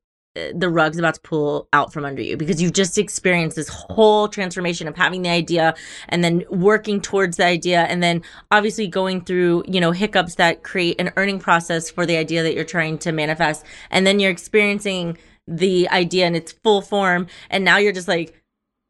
the 0.53 0.69
rug's 0.69 0.99
about 0.99 1.14
to 1.14 1.21
pull 1.21 1.69
out 1.73 1.93
from 1.93 2.05
under 2.05 2.21
you 2.21 2.37
because 2.37 2.61
you've 2.61 2.73
just 2.73 2.99
experienced 2.99 3.55
this 3.55 3.69
whole 3.69 4.29
transformation 4.29 4.88
of 4.88 4.97
having 4.97 5.23
the 5.23 5.29
idea 5.29 5.75
and 6.09 6.25
then 6.25 6.45
working 6.50 7.00
towards 7.00 7.37
the 7.37 7.45
idea 7.45 7.83
and 7.83 8.03
then 8.03 8.21
obviously 8.50 8.88
going 8.88 9.21
through 9.21 9.62
you 9.69 9.81
know 9.81 9.93
hiccups 9.93 10.35
that 10.35 10.64
create 10.64 11.00
an 11.00 11.12
earning 11.17 11.38
process 11.38 11.88
for 11.88 12.05
the 12.05 12.17
idea 12.17 12.43
that 12.43 12.55
you're 12.55 12.64
trying 12.64 12.99
to 12.99 13.12
manifest. 13.12 13.64
And 13.91 14.07
then 14.07 14.19
you're 14.19 14.31
experiencing 14.31 15.19
the 15.47 15.88
idea 15.91 16.26
in 16.26 16.35
its 16.35 16.53
full 16.53 16.83
form 16.83 17.29
and 17.50 17.64
now 17.64 17.76
you're 17.76 17.93
just 17.93 18.09
like 18.09 18.43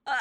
uh, 0.06 0.14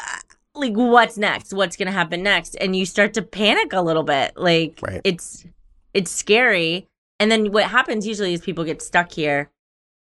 like 0.56 0.74
what's 0.74 1.18
next? 1.18 1.54
What's 1.54 1.78
gonna 1.78 1.92
happen 1.92 2.22
next? 2.22 2.56
And 2.56 2.76
you 2.76 2.86
start 2.86 3.14
to 3.14 3.22
panic 3.22 3.72
a 3.72 3.82
little 3.82 4.04
bit. 4.04 4.36
Like 4.36 4.80
Right. 4.82 5.02
it's 5.06 5.46
it's 5.94 6.12
scary. 6.12 6.90
And 7.20 7.32
then 7.32 7.54
what 7.54 7.66
happens 7.66 8.06
usually 8.06 8.34
is 8.34 8.42
people 8.42 8.66
get 8.66 8.82
stuck 8.82 9.14
here 9.14 9.50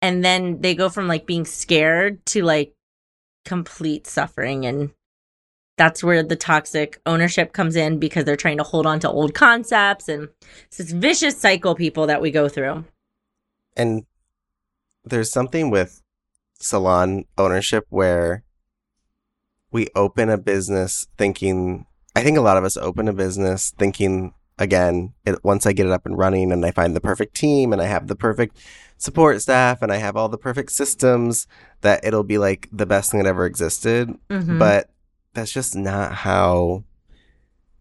and 0.01 0.23
then 0.23 0.61
they 0.61 0.75
go 0.75 0.89
from 0.89 1.07
like 1.07 1.25
being 1.25 1.45
scared 1.45 2.25
to 2.27 2.43
like 2.43 2.73
complete 3.45 4.07
suffering. 4.07 4.65
And 4.65 4.91
that's 5.77 6.03
where 6.03 6.23
the 6.23 6.35
toxic 6.35 6.99
ownership 7.05 7.53
comes 7.53 7.75
in 7.75 7.99
because 7.99 8.25
they're 8.25 8.35
trying 8.35 8.57
to 8.57 8.63
hold 8.63 8.85
on 8.85 8.99
to 9.01 9.09
old 9.09 9.33
concepts. 9.33 10.09
And 10.09 10.29
it's 10.67 10.77
this 10.77 10.91
vicious 10.91 11.39
cycle 11.39 11.75
people 11.75 12.07
that 12.07 12.21
we 12.21 12.31
go 12.31 12.49
through. 12.49 12.85
And 13.77 14.05
there's 15.03 15.31
something 15.31 15.69
with 15.69 16.01
salon 16.59 17.25
ownership 17.37 17.85
where 17.89 18.43
we 19.71 19.87
open 19.95 20.29
a 20.29 20.37
business 20.37 21.07
thinking 21.17 21.85
I 22.15 22.23
think 22.23 22.37
a 22.37 22.41
lot 22.41 22.57
of 22.57 22.65
us 22.65 22.75
open 22.75 23.07
a 23.07 23.13
business 23.13 23.73
thinking 23.77 24.33
again, 24.61 25.11
it, 25.25 25.43
once 25.43 25.65
I 25.65 25.73
get 25.73 25.87
it 25.87 25.91
up 25.91 26.05
and 26.05 26.15
running 26.17 26.51
and 26.51 26.63
I 26.63 26.69
find 26.71 26.95
the 26.95 27.01
perfect 27.01 27.35
team 27.35 27.73
and 27.73 27.81
I 27.81 27.85
have 27.85 28.07
the 28.07 28.15
perfect 28.15 28.57
support 28.97 29.41
staff 29.41 29.81
and 29.81 29.91
I 29.91 29.97
have 29.97 30.15
all 30.15 30.29
the 30.29 30.37
perfect 30.37 30.71
systems 30.71 31.47
that 31.81 32.05
it'll 32.05 32.23
be 32.23 32.37
like 32.37 32.69
the 32.71 32.85
best 32.85 33.09
thing 33.09 33.19
that 33.21 33.27
ever 33.27 33.47
existed. 33.47 34.15
Mhm. 34.29 34.59
But 34.59 34.91
that's 35.33 35.51
just 35.51 35.75
not 35.75 36.13
how 36.13 36.83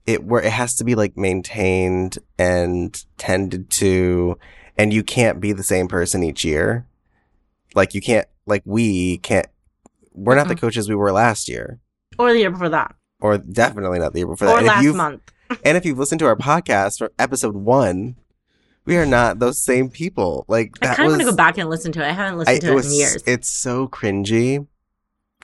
it 0.06 0.24
where 0.24 0.42
it 0.42 0.52
has 0.52 0.74
to 0.76 0.84
be 0.84 0.94
like 0.94 1.18
maintained 1.18 2.18
and 2.38 3.04
tended 3.18 3.68
to 3.70 4.38
and 4.78 4.94
you 4.94 5.02
can't 5.02 5.38
be 5.38 5.52
the 5.52 5.62
same 5.62 5.86
person 5.86 6.22
each 6.22 6.46
year. 6.46 6.86
Like 7.74 7.92
you 7.92 8.00
can't 8.00 8.26
like 8.46 8.62
we 8.64 9.18
can't 9.18 9.48
we're 10.14 10.34
not 10.34 10.48
the 10.48 10.56
coaches 10.56 10.88
we 10.88 10.94
were 10.94 11.12
last 11.12 11.46
year. 11.46 11.78
Or 12.18 12.32
the 12.32 12.38
year 12.38 12.50
before 12.50 12.70
that. 12.70 12.94
Or 13.20 13.36
definitely 13.36 13.98
not 13.98 14.14
the 14.14 14.20
year 14.20 14.26
before 14.26 14.48
or 14.48 14.62
that. 14.62 14.82
If 14.82 14.86
last 14.86 14.96
month. 14.96 15.32
And 15.64 15.76
if 15.76 15.84
you've 15.84 15.98
listened 15.98 16.18
to 16.20 16.26
our 16.26 16.36
podcast 16.36 16.98
for 16.98 17.12
episode 17.18 17.56
one, 17.56 18.16
we 18.84 18.96
are 18.96 19.06
not 19.06 19.38
those 19.38 19.58
same 19.58 19.90
people. 19.90 20.44
Like 20.48 20.72
I 20.82 20.94
kind 20.94 21.06
of 21.06 21.12
want 21.12 21.20
to 21.20 21.30
go 21.30 21.36
back 21.36 21.58
and 21.58 21.68
listen 21.68 21.92
to 21.92 22.00
it. 22.00 22.08
I 22.08 22.12
haven't 22.12 22.34
I, 22.34 22.36
listened 22.36 22.56
it 22.56 22.60
to 22.62 22.72
it, 22.72 22.74
was 22.74 22.92
in 22.92 22.98
years. 22.98 23.22
it's 23.26 23.48
so 23.48 23.88
cringy. 23.88 24.66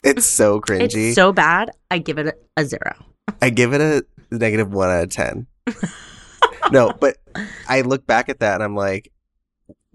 It's 0.03 0.27
so 0.27 0.61
cringy. 0.61 1.09
It's 1.09 1.15
so 1.15 1.33
bad. 1.33 1.71
I 1.91 1.99
give 1.99 2.19
it 2.19 2.27
a, 2.29 2.35
a 2.57 2.65
zero. 2.65 2.95
I 3.43 3.51
give 3.51 3.73
it 3.73 3.81
a 3.81 4.05
negative 4.35 4.73
one 4.73 4.91
out 4.91 5.05
of 5.05 5.11
ten. 5.11 5.47
no, 6.71 6.93
but 7.01 7.17
I 7.69 7.83
look 7.83 8.07
back 8.07 8.29
at 8.29 8.41
that 8.41 8.55
and 8.55 8.63
I'm 8.63 8.77
like, 8.77 9.13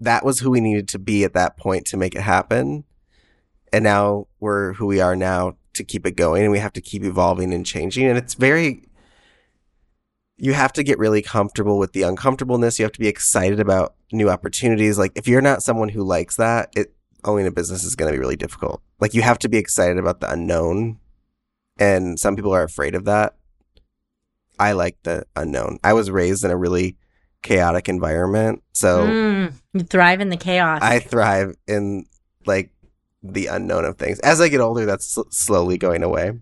that 0.00 0.24
was 0.24 0.40
who 0.40 0.50
we 0.50 0.60
needed 0.60 0.88
to 0.88 0.98
be 0.98 1.24
at 1.24 1.34
that 1.34 1.56
point 1.56 1.86
to 1.86 1.96
make 1.96 2.14
it 2.14 2.22
happen. 2.22 2.84
And 3.72 3.84
now 3.84 4.26
we're 4.40 4.74
who 4.74 4.86
we 4.86 5.00
are 5.00 5.16
now 5.16 5.56
to 5.74 5.84
keep 5.84 6.06
it 6.06 6.12
going 6.16 6.42
and 6.42 6.52
we 6.52 6.58
have 6.58 6.74
to 6.74 6.80
keep 6.80 7.04
evolving 7.04 7.54
and 7.54 7.64
changing. 7.64 8.06
And 8.06 8.18
it's 8.18 8.34
very 8.34 8.84
you 10.36 10.52
have 10.54 10.72
to 10.74 10.82
get 10.82 10.98
really 10.98 11.22
comfortable 11.22 11.78
with 11.78 11.92
the 11.92 12.02
uncomfortableness. 12.02 12.78
You 12.78 12.84
have 12.84 12.92
to 12.92 13.00
be 13.00 13.08
excited 13.08 13.60
about 13.60 13.94
new 14.12 14.28
opportunities. 14.30 14.98
Like 14.98 15.12
if 15.14 15.28
you're 15.28 15.40
not 15.42 15.62
someone 15.62 15.88
who 15.90 16.02
likes 16.02 16.36
that, 16.36 16.70
it 16.74 16.94
owning 17.24 17.46
a 17.46 17.50
business 17.52 17.84
is 17.84 17.94
going 17.94 18.10
to 18.10 18.16
be 18.16 18.20
really 18.20 18.36
difficult. 18.36 18.82
Like 19.00 19.14
you 19.14 19.22
have 19.22 19.38
to 19.40 19.48
be 19.48 19.58
excited 19.58 19.98
about 19.98 20.20
the 20.20 20.30
unknown. 20.30 20.98
And 21.78 22.18
some 22.18 22.34
people 22.36 22.52
are 22.52 22.62
afraid 22.64 22.94
of 22.94 23.04
that. 23.04 23.36
I 24.58 24.72
like 24.72 24.96
the 25.02 25.24
unknown. 25.36 25.78
I 25.82 25.92
was 25.92 26.10
raised 26.10 26.44
in 26.44 26.50
a 26.50 26.56
really 26.56 26.96
chaotic 27.42 27.88
environment. 27.88 28.62
So 28.72 29.06
Mm, 29.06 29.52
you 29.72 29.80
thrive 29.80 30.20
in 30.20 30.28
the 30.28 30.36
chaos. 30.36 30.80
I 30.82 30.98
thrive 30.98 31.54
in 31.66 32.06
like 32.46 32.70
the 33.22 33.46
unknown 33.46 33.84
of 33.84 33.96
things. 33.98 34.18
As 34.20 34.40
I 34.40 34.48
get 34.48 34.60
older, 34.60 34.84
that's 34.86 35.16
s- 35.16 35.24
slowly 35.30 35.78
going 35.78 36.02
away 36.02 36.32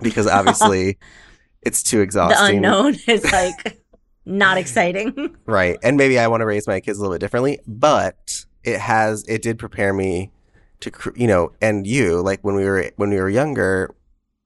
because 0.00 0.26
obviously 0.38 0.98
it's 1.68 1.82
too 1.82 2.00
exhausting. 2.00 2.62
the 2.62 2.68
unknown 2.68 2.96
is 3.06 3.24
like 3.30 3.80
not 4.24 4.58
exciting. 4.58 5.36
Right. 5.46 5.78
And 5.82 5.96
maybe 5.96 6.18
I 6.18 6.26
want 6.28 6.40
to 6.42 6.46
raise 6.46 6.66
my 6.66 6.80
kids 6.80 6.98
a 6.98 7.00
little 7.00 7.14
bit 7.14 7.20
differently, 7.20 7.60
but 7.66 8.44
it 8.64 8.78
has, 8.80 9.24
it 9.28 9.40
did 9.42 9.58
prepare 9.58 9.92
me 9.94 10.30
to, 10.80 10.90
you 11.16 11.26
know, 11.26 11.52
and 11.62 11.86
you, 11.86 12.20
like 12.20 12.40
when 12.42 12.54
we 12.54 12.64
were, 12.64 12.90
when 12.96 13.10
we 13.10 13.16
were 13.16 13.30
younger, 13.30 13.94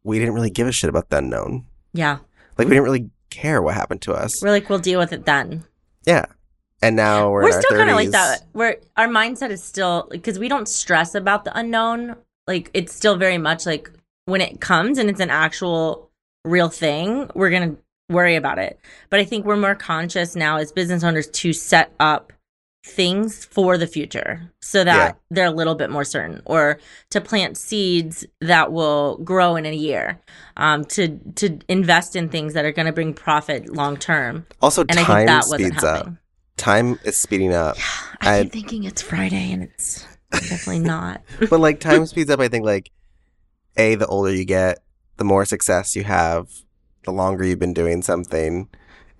we 0.05 0.19
didn't 0.19 0.35
really 0.35 0.51
give 0.51 0.67
a 0.67 0.73
shit 0.73 0.89
about 0.91 1.11
the 1.11 1.19
unknown. 1.19 1.65
yeah. 1.93 2.19
Like 2.59 2.69
we 2.69 2.75
didn't 2.75 2.85
really 2.85 3.11
care 3.31 3.63
what 3.63 3.75
happened 3.75 4.03
to 4.03 4.13
us. 4.13 4.43
We're 4.43 4.51
like, 4.51 4.69
we'll 4.69 4.79
deal 4.79 5.01
with 5.01 5.13
it 5.13 5.25
then. 5.25 5.65
Yeah. 6.05 6.27
And 6.83 6.97
now 6.97 7.31
we're, 7.31 7.45
We're, 7.45 7.61
still 7.61 7.77
kind 7.79 7.89
of 7.91 7.97
like 7.97 8.11
that. 8.11 8.43
We're 8.53 8.77
our 8.97 9.09
mindset 9.09 9.51
is 9.51 9.63
still 9.65 10.07
because 10.11 10.39
we 10.39 10.49
don't 10.49 10.69
stress 10.69 11.15
about 11.15 11.45
the 11.45 11.57
unknown. 11.57 12.17
Like 12.47 12.71
it's 12.75 12.95
still 12.95 13.17
very 13.17 13.39
much 13.39 13.65
like 13.67 13.91
when 14.27 14.41
it 14.41 14.61
comes 14.61 14.99
and 14.99 15.09
it's 15.09 15.21
an 15.21 15.31
actual 15.31 16.11
real 16.45 16.69
thing, 16.69 17.31
we're 17.35 17.51
gonna 17.51 17.77
worry 18.09 18.37
about 18.37 18.59
it. 18.59 18.79
But 19.11 19.21
I 19.21 19.25
think 19.25 19.45
we're 19.47 19.57
more 19.57 19.75
conscious 19.75 20.35
now 20.37 20.57
as 20.59 20.73
business 20.73 21.03
owners 21.05 21.29
to 21.29 21.53
set 21.53 21.93
up 22.01 22.33
things 22.85 23.45
for 23.45 23.79
the 23.79 23.87
future 23.87 24.51
so 24.61 24.83
that 24.83 24.97
Yeah. 24.97 25.13
they're 25.31 25.47
a 25.47 25.51
little 25.53 25.77
bit 25.77 25.89
more 25.89 26.03
certain 26.05 26.43
or 26.47 26.81
to 27.11 27.21
plant 27.21 27.57
seeds 27.57 28.27
that 28.41 28.73
will 28.73 29.19
grow 29.19 29.55
in 29.55 29.65
a 29.67 29.73
year 29.73 30.19
um, 30.57 30.85
to 30.87 31.17
to 31.37 31.61
invest 31.69 32.17
in 32.17 32.29
things 32.29 32.55
that 32.55 32.65
are 32.65 32.73
going 32.73 32.87
to 32.87 32.93
bring 32.93 33.15
profit 33.15 33.73
long 33.73 33.97
term 33.97 34.47
Also, 34.61 34.83
and 34.89 34.99
i 34.99 35.03
time 35.05 35.17
think 35.19 35.29
that 35.29 35.45
speeds 35.45 35.85
up. 35.85 36.09
Time 36.57 36.99
is 37.05 37.17
speeding 37.17 37.55
up. 37.55 37.77
I 38.21 38.39
I- 38.39 38.43
keep 38.43 38.53
thinking 38.53 38.85
it's 38.85 39.01
Friday 39.01 39.53
and 39.53 39.63
it's 39.63 40.05
definitely 40.33 40.81
not. 40.81 41.23
but 41.51 41.61
like 41.61 41.79
time 41.89 42.05
speeds 42.07 42.31
up 42.31 42.41
i 42.41 42.49
think 42.49 42.65
like 42.65 42.91
a 43.77 43.95
the 43.95 44.07
older 44.09 44.35
you 44.35 44.45
get 44.45 44.81
the 45.17 45.25
more 45.25 45.45
success 45.45 45.95
you 45.97 46.05
have 46.05 46.49
the 47.05 47.13
longer 47.13 47.45
you've 47.45 47.59
been 47.59 47.75
doing 47.75 48.03
something. 48.03 48.69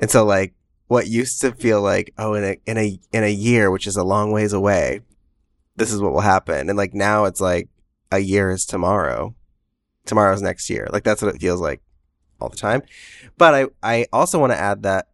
And 0.01 0.11
so 0.11 0.25
like 0.25 0.55
what 0.89 1.07
used 1.07 1.41
to 1.41 1.53
feel 1.53 1.81
like 1.83 2.13
oh 2.19 2.35
in 2.35 2.45
a 2.45 2.57
in 2.67 2.79
a 2.79 2.99
in 3.13 3.25
a 3.25 3.31
year 3.33 3.71
which 3.71 3.87
is 3.87 3.97
a 3.97 4.05
long 4.05 4.31
ways 4.31 4.53
away 4.53 5.01
this 5.77 5.93
is 5.93 6.01
what 6.03 6.13
will 6.13 6.21
happen. 6.21 6.69
And 6.69 6.77
like 6.77 6.93
now 6.95 7.25
it's 7.25 7.41
like 7.41 7.69
a 8.11 8.19
year 8.19 8.51
is 8.51 8.67
tomorrow. 8.67 9.35
Tomorrow's 10.05 10.43
next 10.43 10.69
year. 10.69 10.87
Like 10.93 11.03
that's 11.05 11.23
what 11.23 11.35
it 11.35 11.41
feels 11.41 11.61
like 11.61 11.81
all 12.41 12.49
the 12.51 12.57
time. 12.57 12.83
But 13.39 13.55
i 13.55 13.67
i 13.83 14.07
also 14.13 14.39
want 14.39 14.53
to 14.53 14.59
add 14.59 14.83
that 14.83 15.09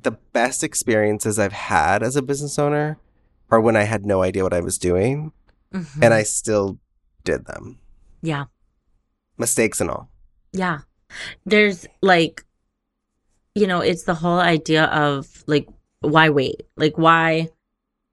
the 0.00 0.12
best 0.32 0.64
experiences 0.64 1.38
i've 1.38 1.52
had 1.52 2.02
as 2.02 2.16
a 2.16 2.22
business 2.22 2.58
owner 2.58 2.98
are 3.50 3.60
when 3.60 3.76
i 3.76 3.84
had 3.84 4.04
no 4.04 4.20
idea 4.22 4.42
what 4.42 4.52
i 4.54 4.60
was 4.60 4.76
doing 4.78 5.30
Mhm. 5.72 6.02
and 6.02 6.12
I 6.12 6.22
still 6.24 6.78
did 7.24 7.46
them. 7.46 7.78
yeah, 8.20 8.44
Mistakes 9.38 9.80
and 9.80 9.90
all. 9.90 10.08
yeah. 10.52 10.80
There's 11.44 11.86
like, 12.00 12.42
you 13.54 13.66
know, 13.66 13.80
it's 13.80 14.04
the 14.04 14.14
whole 14.14 14.40
idea 14.40 14.84
of 14.84 15.44
like, 15.46 15.68
why 16.00 16.30
wait? 16.30 16.62
Like, 16.76 16.96
why, 16.96 17.50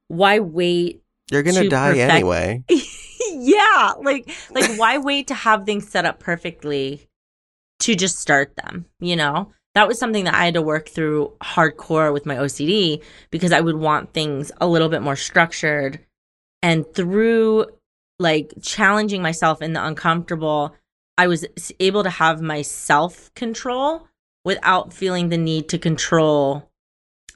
why 0.10 0.40
wait? 0.40 1.02
You're 1.32 1.44
gonna 1.44 1.70
die 1.70 1.92
perfect- 1.92 2.12
anyway. 2.12 2.64
yeah, 3.32 3.94
like, 4.02 4.30
like 4.52 4.78
why 4.78 4.98
wait 4.98 5.28
to 5.28 5.34
have 5.34 5.66
things 5.66 5.88
set 5.88 6.04
up 6.06 6.20
perfectly 6.20 7.08
to 7.80 7.96
just 7.96 8.18
start 8.18 8.56
them? 8.58 8.86
You 9.00 9.16
know, 9.16 9.54
that 9.76 9.88
was 9.88 9.98
something 9.98 10.26
that 10.26 10.34
I 10.34 10.44
had 10.46 10.56
to 10.56 10.62
work 10.62 10.90
through 10.90 11.32
hardcore 11.42 12.12
with 12.12 12.26
my 12.26 12.36
OCD 12.36 13.02
because 13.32 13.54
I 13.54 13.62
would 13.62 13.78
want 13.78 14.14
things 14.14 14.52
a 14.60 14.68
little 14.68 14.90
bit 14.90 15.02
more 15.02 15.16
structured. 15.16 16.06
And 16.62 16.86
through 16.94 17.68
like 18.20 18.54
challenging 18.62 19.22
myself 19.22 19.62
in 19.62 19.72
the 19.72 19.86
uncomfortable, 19.86 20.76
I 21.20 21.28
was 21.28 21.46
able 21.82 22.04
to 22.04 22.10
have 22.10 22.42
my 22.42 22.62
self 22.62 23.30
control 23.34 24.08
without 24.46 24.94
feeling 24.94 25.28
the 25.28 25.38
need 25.38 25.68
to 25.68 25.78
control 25.78 26.72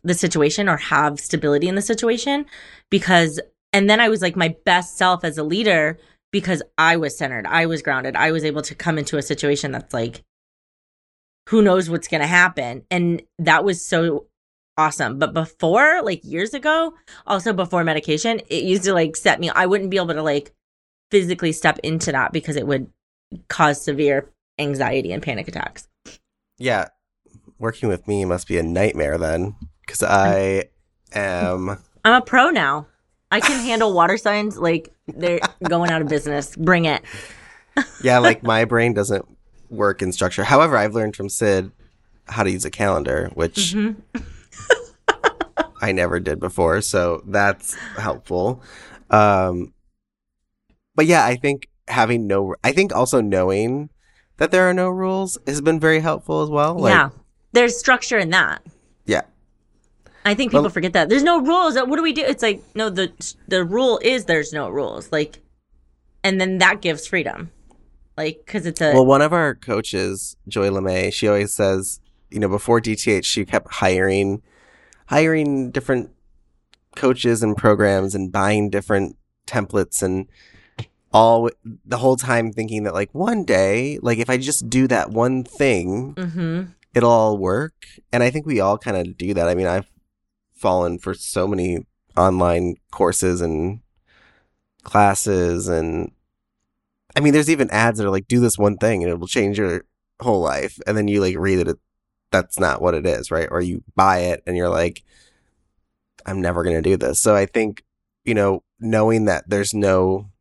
the 0.06 0.14
situation 0.14 0.70
or 0.70 0.78
have 0.78 1.20
stability 1.20 1.68
in 1.68 1.76
the 1.76 1.82
situation 1.82 2.46
because 2.90 3.42
and 3.74 3.90
then 3.90 4.00
I 4.00 4.08
was 4.08 4.22
like 4.22 4.38
my 4.38 4.56
best 4.64 4.98
self 4.98 5.26
as 5.26 5.38
a 5.38 5.44
leader 5.44 6.00
because 6.32 6.64
I 6.78 6.96
was 6.96 7.18
centered, 7.18 7.46
I 7.46 7.66
was 7.66 7.82
grounded, 7.82 8.16
I 8.16 8.32
was 8.32 8.46
able 8.46 8.62
to 8.62 8.74
come 8.74 8.98
into 8.98 9.18
a 9.18 9.22
situation 9.22 9.74
that's 9.74 9.94
like 9.94 10.24
who 11.50 11.62
knows 11.62 11.90
what's 11.90 12.08
going 12.08 12.22
to 12.22 12.28
happen 12.28 12.84
and 12.90 13.22
that 13.38 13.66
was 13.66 13.86
so 13.86 14.28
awesome. 14.78 15.20
But 15.20 15.34
before 15.34 16.02
like 16.04 16.24
years 16.24 16.54
ago 16.54 16.94
also 17.28 17.52
before 17.52 17.84
medication 17.84 18.40
it 18.50 18.64
used 18.64 18.86
to 18.86 18.94
like 18.94 19.18
set 19.18 19.42
me 19.42 19.50
i 19.50 19.66
wouldn't 19.66 19.92
be 19.92 19.98
able 19.98 20.14
to 20.14 20.24
like 20.24 20.54
physically 21.12 21.52
step 21.52 21.80
into 21.84 22.14
that 22.14 22.32
because 22.32 22.56
it 22.56 22.66
would 22.66 22.90
cause 23.48 23.82
severe 23.82 24.30
anxiety 24.60 25.12
and 25.12 25.22
panic 25.24 25.48
attacks 25.48 25.88
Yeah. 26.58 26.88
Working 27.60 27.88
with 27.90 28.08
me 28.08 28.26
must 28.26 28.48
be 28.48 28.58
a 28.58 28.64
nightmare 28.64 29.18
then. 29.18 29.56
Because 29.86 30.04
I 30.04 30.66
am 31.14 31.70
i'm 32.06 32.14
a 32.14 32.22
pro 32.22 32.50
now 32.50 32.88
i 33.32 33.40
can 33.40 33.64
handle 33.64 33.94
water 33.94 34.18
signs 34.18 34.58
like 34.58 34.94
they're 35.08 35.40
going 35.70 35.92
out 35.92 36.02
of 36.02 36.08
business 36.10 36.56
bring 36.56 36.86
it 36.86 37.02
yeah, 38.04 38.18
like 38.20 38.44
my 38.44 38.66
brain 38.66 38.94
doesn't 38.94 39.26
work 39.70 40.02
in 40.04 40.12
structure. 40.12 40.44
However, 40.44 40.78
I've 40.78 40.94
learned 40.94 41.16
from 41.16 41.28
Sid 41.30 41.72
how 42.26 42.44
to 42.44 42.52
use 42.52 42.66
a 42.66 42.70
calendar, 42.70 43.32
which 43.34 43.74
Mhm. 43.74 43.96
I 45.82 45.92
never 45.92 46.20
did 46.20 46.40
before, 46.40 46.82
so 46.82 47.24
that's 47.26 47.74
helpful. 47.98 48.62
Um 49.10 49.74
but 50.96 51.06
yeah, 51.08 51.26
I 51.26 51.36
think 51.36 51.68
having 51.88 52.28
no 52.28 52.56
I 52.64 52.72
think 52.72 52.94
also 52.96 53.22
knowing 53.22 53.90
that 54.38 54.52
there 54.52 54.68
are 54.70 54.74
no 54.74 54.90
rules 54.90 55.38
has 55.46 55.62
been 55.62 55.80
very 55.80 56.00
helpful 56.00 56.42
as 56.42 56.50
well. 56.50 56.76
Like, 56.78 56.94
yeah 56.94 57.10
there's 57.52 57.78
structure 57.78 58.18
in 58.18 58.30
that 58.32 58.62
Yeah. 59.06 59.22
I 60.26 60.34
think 60.34 60.52
people 60.52 60.64
Well- 60.64 60.70
forget 60.72 60.94
that. 60.94 61.10
There's 61.10 61.24
no 61.24 61.42
rules. 61.42 61.76
What 61.76 61.98
do 61.98 62.02
we 62.04 62.14
do? 62.14 62.24
It's 62.24 62.42
like 62.44 62.64
no 62.76 62.90
the 62.90 63.12
the 63.48 63.64
rule 63.64 64.00
is 64.02 64.26
there's 64.26 64.54
no 64.54 64.70
rules. 64.70 65.12
Like 65.12 65.40
and 66.24 66.40
then 66.40 66.58
that 66.60 66.82
gives 66.82 67.06
freedom. 67.06 67.52
Like 68.18 68.46
cuz 68.48 68.66
it's 68.66 68.80
a 68.82 68.94
Well, 68.94 69.06
one 69.06 69.22
of 69.22 69.34
our 69.34 69.54
coaches, 69.56 70.38
Joy 70.48 70.70
LeMay, 70.70 71.12
she 71.12 71.28
always 71.28 71.52
says, 71.52 72.00
you 72.32 72.40
know, 72.40 72.48
before 72.48 72.80
DTH, 72.80 73.26
she 73.26 73.44
kept 73.46 73.72
hiring, 73.74 74.42
hiring 75.08 75.72
different 75.72 76.12
coaches 76.96 77.44
and 77.44 77.58
programs 77.58 78.16
and 78.16 78.32
buying 78.32 78.70
different 78.70 79.18
templates 79.48 80.02
and 80.02 80.28
all 81.14 81.50
the 81.86 81.98
whole 81.98 82.16
time 82.18 82.52
thinking 82.52 82.84
that 82.84 82.94
like 82.94 83.14
one 83.14 83.44
day, 83.46 84.00
like 84.02 84.18
if 84.18 84.30
I 84.30 84.38
just 84.38 84.70
do 84.70 84.88
that 84.88 85.12
one 85.12 85.44
thing, 85.44 86.16
Mhm. 86.16 86.74
it'll 86.96 87.12
all 87.12 87.38
work. 87.38 87.86
And 88.12 88.24
I 88.24 88.32
think 88.32 88.46
we 88.46 88.60
all 88.60 88.78
kind 88.78 88.98
of 88.98 89.18
do 89.18 89.34
that. 89.36 89.48
I 89.48 89.54
mean, 89.56 89.68
I've 89.68 89.90
fallen 90.56 90.98
for 90.98 91.14
so 91.14 91.48
many 91.48 91.86
online 92.18 92.76
courses 92.92 93.42
and 93.42 93.82
classes 94.84 95.68
and 95.68 96.12
I 97.16 97.20
mean, 97.20 97.32
there's 97.34 97.50
even 97.50 97.70
ads 97.70 98.00
that 98.00 98.08
are 98.08 98.12
like, 98.12 98.28
do 98.28 98.40
this 98.40 98.58
one 98.58 98.78
thing 98.78 99.04
and 99.04 99.12
it 99.12 99.20
will 99.20 99.28
change 99.28 99.60
your 99.60 99.86
whole 100.20 100.42
life. 100.42 100.80
And 100.88 100.98
then 100.98 101.08
you 101.08 101.22
like 101.22 101.38
read 101.38 101.68
it 101.68 101.78
that's 102.32 102.58
not 102.60 102.82
what 102.82 102.96
it 102.96 103.06
is, 103.06 103.30
right? 103.30 103.48
Or 103.52 103.62
you 103.62 103.84
buy 103.96 104.20
it 104.20 104.42
and 104.48 104.58
you're 104.58 104.70
like, 104.70 105.04
I'm 106.26 106.42
never 106.42 106.64
going 106.64 106.76
to 106.76 106.82
do 106.82 106.98
this. 106.98 107.22
So 107.22 107.36
I 107.36 107.46
think, 107.46 107.84
you 108.26 108.34
know, 108.34 108.64
knowing 108.80 109.26
that 109.26 109.48
there's 109.48 109.76
no 109.76 110.32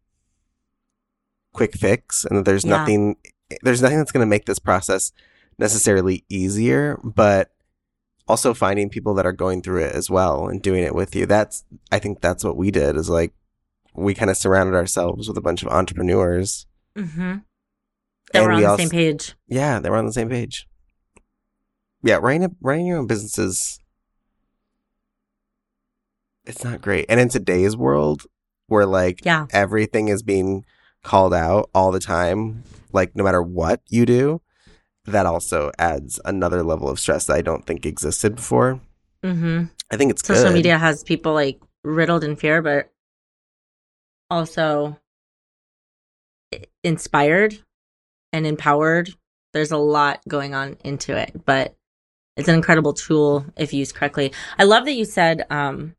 quick 1.53 1.75
fix 1.75 2.25
and 2.25 2.39
that 2.39 2.45
there's 2.45 2.65
Yeah. 2.65 2.71
nothing, 2.79 3.17
there's 3.63 3.83
nothing 3.83 3.99
that's 3.99 4.13
going 4.13 4.25
to 4.27 4.31
make 4.31 4.47
this 4.47 4.59
process 4.59 5.13
necessarily 5.59 6.25
easier, 6.29 6.99
but 7.05 7.53
also 8.29 8.55
finding 8.55 8.89
people 8.89 9.15
that 9.15 9.27
are 9.27 9.33
going 9.33 9.61
through 9.63 9.83
it 9.83 9.95
as 9.95 10.09
well 10.09 10.49
and 10.49 10.63
doing 10.63 10.83
it 10.85 10.95
with 10.95 11.15
you. 11.15 11.27
That's, 11.27 11.65
I 11.91 11.99
think 11.99 12.21
that's 12.21 12.45
what 12.45 12.57
we 12.57 12.71
did 12.71 12.97
is 12.97 13.11
like, 13.11 13.33
we 13.95 14.15
kind 14.15 14.31
of 14.31 14.37
surrounded 14.39 14.75
ourselves 14.75 15.29
with 15.29 15.37
a 15.37 15.43
bunch 15.43 15.63
of 15.63 15.69
entrepreneurs. 15.69 16.67
Mm-hmm. 16.97 17.39
That 18.33 18.39
and 18.39 18.45
we're 18.47 18.51
on 18.53 18.57
we 18.57 18.63
the 18.63 18.69
also- 18.71 18.83
same 18.85 18.91
page. 18.91 19.35
Yeah, 19.49 19.81
they 19.81 19.91
were 19.91 19.99
on 19.99 20.07
the 20.07 20.13
same 20.13 20.31
page. 20.31 20.67
Yeah, 22.03 22.17
running 22.17 22.45
a, 22.45 22.51
running 22.63 22.87
your 22.87 22.99
own 22.99 23.07
businesses, 23.07 23.79
it's 26.45 26.65
not 26.65 26.81
great. 26.81 27.07
And 27.09 27.21
in 27.21 27.29
today's 27.29 27.77
world, 27.77 28.25
where 28.67 28.87
like 28.87 29.25
Yeah. 29.25 29.47
everything 29.51 30.09
is 30.09 30.23
being 30.23 30.65
called 31.03 31.35
out 31.35 31.71
all 31.75 31.91
the 31.93 32.01
time, 32.01 32.63
like 32.93 33.17
no 33.17 33.25
matter 33.25 33.43
what 33.43 33.81
you 33.89 34.07
do, 34.07 34.41
that 35.05 35.27
also 35.27 35.71
adds 35.79 36.21
another 36.25 36.63
level 36.63 36.89
of 36.89 37.01
stress 37.01 37.27
that 37.27 37.35
I 37.35 37.43
don't 37.43 37.67
think 37.67 37.85
existed 37.85 38.37
before. 38.37 38.81
Mm-hmm. 39.25 39.65
I 39.91 39.97
think 39.97 40.11
it's 40.11 40.27
Social 40.27 40.45
good. 40.45 40.55
media 40.55 40.79
has 40.79 41.03
people 41.03 41.35
like 41.35 41.61
riddled 41.85 42.25
in 42.25 42.37
fear, 42.37 42.63
but 42.63 42.91
also 44.31 44.99
inspired 46.83 47.59
and 48.33 48.47
empowered. 48.47 49.11
There's 49.53 49.73
a 49.73 49.77
lot 49.77 50.21
going 50.27 50.55
on 50.55 50.77
into 50.85 51.17
it, 51.17 51.45
but 51.45 51.77
it's 52.37 52.49
an 52.49 52.55
incredible 52.55 52.95
tool 52.95 53.45
if 53.57 53.75
used 53.75 53.95
correctly. 53.95 54.33
I 54.59 54.65
love 54.65 54.87
that 54.87 54.95
you 54.95 55.05
said, 55.05 55.45
um, 55.51 55.95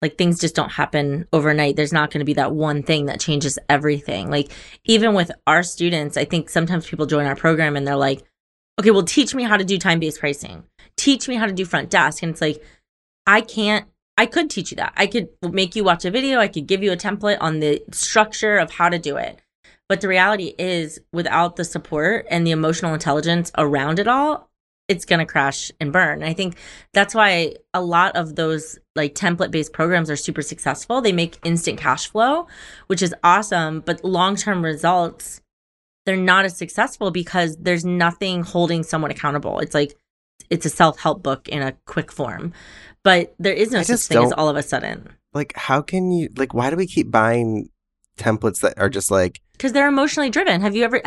like 0.00 0.16
things 0.16 0.38
just 0.38 0.54
don't 0.54 0.70
happen 0.70 1.26
overnight. 1.32 1.76
There's 1.76 1.92
not 1.92 2.10
going 2.10 2.20
to 2.20 2.24
be 2.24 2.34
that 2.34 2.52
one 2.52 2.82
thing 2.82 3.06
that 3.06 3.20
changes 3.20 3.58
everything. 3.68 4.30
Like 4.30 4.52
even 4.84 5.14
with 5.14 5.30
our 5.46 5.62
students, 5.62 6.16
I 6.16 6.24
think 6.24 6.48
sometimes 6.50 6.86
people 6.86 7.06
join 7.06 7.26
our 7.26 7.36
program 7.36 7.76
and 7.76 7.86
they're 7.86 7.96
like, 7.96 8.22
okay, 8.78 8.90
well, 8.90 9.02
teach 9.02 9.34
me 9.34 9.42
how 9.42 9.56
to 9.56 9.64
do 9.64 9.78
time 9.78 9.98
based 9.98 10.20
pricing. 10.20 10.64
Teach 10.96 11.28
me 11.28 11.34
how 11.34 11.46
to 11.46 11.52
do 11.52 11.64
front 11.64 11.90
desk. 11.90 12.22
And 12.22 12.30
it's 12.30 12.40
like, 12.40 12.62
I 13.26 13.40
can't, 13.40 13.86
I 14.16 14.26
could 14.26 14.50
teach 14.50 14.70
you 14.70 14.76
that. 14.76 14.92
I 14.96 15.06
could 15.06 15.28
make 15.42 15.76
you 15.76 15.84
watch 15.84 16.04
a 16.04 16.10
video. 16.10 16.38
I 16.38 16.48
could 16.48 16.66
give 16.66 16.82
you 16.82 16.92
a 16.92 16.96
template 16.96 17.38
on 17.40 17.60
the 17.60 17.82
structure 17.92 18.56
of 18.56 18.72
how 18.72 18.88
to 18.88 18.98
do 18.98 19.16
it. 19.16 19.40
But 19.88 20.00
the 20.00 20.08
reality 20.08 20.54
is, 20.58 21.00
without 21.12 21.56
the 21.56 21.64
support 21.64 22.26
and 22.30 22.46
the 22.46 22.50
emotional 22.50 22.92
intelligence 22.92 23.50
around 23.56 23.98
it 23.98 24.06
all, 24.06 24.47
it's 24.88 25.04
going 25.04 25.18
to 25.18 25.26
crash 25.26 25.70
and 25.80 25.92
burn. 25.92 26.22
I 26.22 26.32
think 26.32 26.56
that's 26.94 27.14
why 27.14 27.56
a 27.74 27.82
lot 27.82 28.16
of 28.16 28.34
those 28.36 28.78
like 28.96 29.14
template 29.14 29.50
based 29.50 29.72
programs 29.72 30.10
are 30.10 30.16
super 30.16 30.42
successful. 30.42 31.00
They 31.00 31.12
make 31.12 31.38
instant 31.44 31.78
cash 31.78 32.08
flow, 32.08 32.46
which 32.86 33.02
is 33.02 33.14
awesome. 33.22 33.80
But 33.80 34.02
long 34.02 34.34
term 34.34 34.64
results, 34.64 35.42
they're 36.06 36.16
not 36.16 36.46
as 36.46 36.56
successful 36.56 37.10
because 37.10 37.56
there's 37.58 37.84
nothing 37.84 38.42
holding 38.42 38.82
someone 38.82 39.10
accountable. 39.10 39.58
It's 39.60 39.74
like, 39.74 39.94
it's 40.48 40.64
a 40.64 40.70
self 40.70 40.98
help 40.98 41.22
book 41.22 41.48
in 41.48 41.60
a 41.60 41.72
quick 41.84 42.10
form. 42.10 42.54
But 43.04 43.34
there 43.38 43.52
is 43.52 43.70
no 43.70 43.82
such 43.82 44.00
thing 44.00 44.24
as 44.24 44.32
all 44.32 44.48
of 44.48 44.56
a 44.56 44.62
sudden. 44.62 45.08
like 45.34 45.52
how 45.54 45.82
can 45.82 46.10
you 46.10 46.30
like 46.36 46.54
why 46.54 46.70
do 46.70 46.76
we 46.76 46.86
keep 46.86 47.10
buying 47.10 47.68
templates 48.18 48.60
that 48.60 48.78
are 48.78 48.88
just 48.88 49.10
like 49.10 49.40
because 49.58 49.72
they're 49.72 49.88
emotionally 49.88 50.30
driven. 50.30 50.60
Have 50.62 50.74
you 50.74 50.84
ever? 50.84 51.02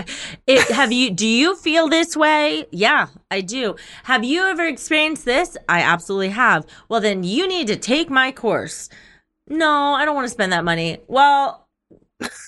It, 0.45 0.67
have 0.71 0.91
you? 0.91 1.09
Do 1.09 1.25
you 1.27 1.55
feel 1.55 1.87
this 1.89 2.15
way? 2.15 2.65
Yeah, 2.71 3.07
I 3.31 3.41
do. 3.41 3.75
Have 4.03 4.23
you 4.23 4.43
ever 4.43 4.67
experienced 4.67 5.25
this? 5.25 5.57
I 5.67 5.81
absolutely 5.81 6.29
have. 6.29 6.65
Well, 6.89 7.01
then 7.01 7.23
you 7.23 7.47
need 7.47 7.67
to 7.67 7.75
take 7.77 8.09
my 8.09 8.31
course. 8.31 8.89
No, 9.47 9.93
I 9.93 10.05
don't 10.05 10.15
want 10.15 10.25
to 10.25 10.31
spend 10.31 10.51
that 10.53 10.63
money. 10.63 10.99
Well, 11.07 11.67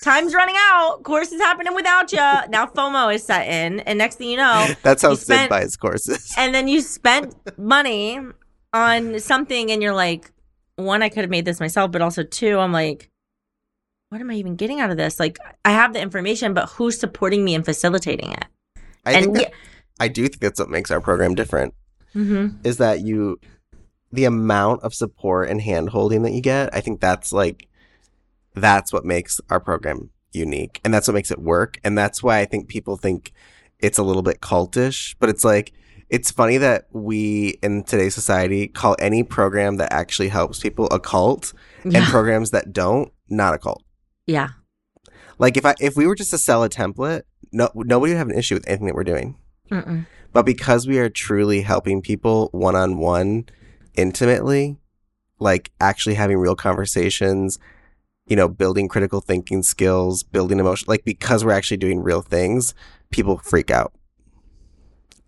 time's 0.02 0.34
running 0.34 0.54
out. 0.58 1.02
Course 1.02 1.32
is 1.32 1.40
happening 1.40 1.74
without 1.74 2.12
you. 2.12 2.18
Now 2.18 2.66
FOMO 2.66 3.14
is 3.14 3.24
set 3.24 3.48
in, 3.48 3.80
and 3.80 3.98
next 3.98 4.16
thing 4.16 4.30
you 4.30 4.36
know, 4.36 4.68
that's 4.82 5.02
how 5.02 5.10
You 5.10 5.16
Sid 5.16 5.24
spent- 5.24 5.50
buys 5.50 5.76
courses. 5.76 6.32
and 6.38 6.54
then 6.54 6.68
you 6.68 6.80
spent 6.80 7.34
money 7.58 8.20
on 8.72 9.18
something, 9.20 9.70
and 9.70 9.82
you're 9.82 9.94
like, 9.94 10.30
one, 10.76 11.02
I 11.02 11.08
could 11.08 11.20
have 11.22 11.30
made 11.30 11.44
this 11.44 11.60
myself, 11.60 11.92
but 11.92 12.02
also 12.02 12.22
two, 12.22 12.58
I'm 12.58 12.72
like, 12.72 13.10
what 14.14 14.20
am 14.20 14.30
I 14.30 14.34
even 14.34 14.54
getting 14.54 14.78
out 14.78 14.92
of 14.92 14.96
this? 14.96 15.18
Like, 15.18 15.40
I 15.64 15.72
have 15.72 15.92
the 15.92 16.00
information, 16.00 16.54
but 16.54 16.68
who's 16.68 16.96
supporting 16.96 17.44
me 17.44 17.52
and 17.52 17.64
facilitating 17.64 18.30
it? 18.30 18.44
I 19.04 19.14
and 19.14 19.24
think 19.24 19.38
that, 19.38 19.52
I 19.98 20.06
do 20.06 20.28
think 20.28 20.38
that's 20.38 20.60
what 20.60 20.70
makes 20.70 20.92
our 20.92 21.00
program 21.00 21.34
different. 21.34 21.74
Mm-hmm. 22.14 22.58
is 22.62 22.76
that 22.76 23.00
you 23.00 23.40
the 24.12 24.24
amount 24.24 24.84
of 24.84 24.94
support 24.94 25.48
and 25.50 25.60
handholding 25.60 26.22
that 26.22 26.30
you 26.30 26.40
get 26.40 26.72
i 26.72 26.80
think 26.80 27.00
that's 27.00 27.32
like 27.32 27.68
that's 28.54 28.92
what 28.92 29.04
makes 29.04 29.40
our 29.50 29.58
program 29.58 30.10
unique 30.30 30.80
and 30.84 30.94
that's 30.94 31.08
what 31.08 31.14
makes 31.14 31.32
it 31.32 31.40
work 31.40 31.80
and 31.82 31.98
that's 31.98 32.22
why 32.22 32.38
i 32.38 32.44
think 32.44 32.68
people 32.68 32.96
think 32.96 33.32
it's 33.80 33.98
a 33.98 34.04
little 34.04 34.22
bit 34.22 34.40
cultish 34.40 35.16
but 35.18 35.28
it's 35.28 35.44
like 35.44 35.72
it's 36.08 36.30
funny 36.30 36.56
that 36.56 36.86
we 36.92 37.58
in 37.64 37.82
today's 37.82 38.14
society 38.14 38.68
call 38.68 38.94
any 39.00 39.24
program 39.24 39.78
that 39.78 39.92
actually 39.92 40.28
helps 40.28 40.60
people 40.60 40.86
a 40.92 41.00
cult 41.00 41.52
and 41.82 41.96
programs 42.04 42.52
that 42.52 42.72
don't 42.72 43.12
not 43.28 43.54
a 43.54 43.58
cult 43.58 43.82
yeah. 44.26 44.50
like 45.38 45.56
if 45.56 45.64
i 45.64 45.74
if 45.80 45.96
we 45.96 46.06
were 46.06 46.14
just 46.14 46.30
to 46.30 46.38
sell 46.38 46.62
a 46.64 46.68
template 46.68 47.22
no 47.52 47.68
nobody 47.74 48.12
would 48.12 48.18
have 48.18 48.28
an 48.28 48.38
issue 48.38 48.54
with 48.54 48.66
anything 48.68 48.86
that 48.86 48.94
we're 48.94 49.04
doing 49.04 49.36
Mm-mm. 49.70 50.06
but 50.32 50.44
because 50.44 50.86
we 50.86 50.98
are 50.98 51.08
truly 51.08 51.62
helping 51.62 52.02
people 52.02 52.48
one 52.52 52.76
on 52.76 52.98
one 52.98 53.46
intimately, 53.96 54.76
like 55.38 55.70
actually 55.80 56.14
having 56.14 56.38
real 56.38 56.56
conversations, 56.56 57.58
you 58.26 58.36
know, 58.36 58.48
building 58.48 58.88
critical 58.88 59.20
thinking 59.20 59.62
skills, 59.62 60.22
building 60.22 60.58
emotion, 60.58 60.86
like 60.88 61.04
because 61.04 61.44
we're 61.44 61.52
actually 61.52 61.76
doing 61.76 62.00
real 62.00 62.22
things, 62.22 62.74
people 63.10 63.38
freak 63.38 63.70
out. 63.70 63.92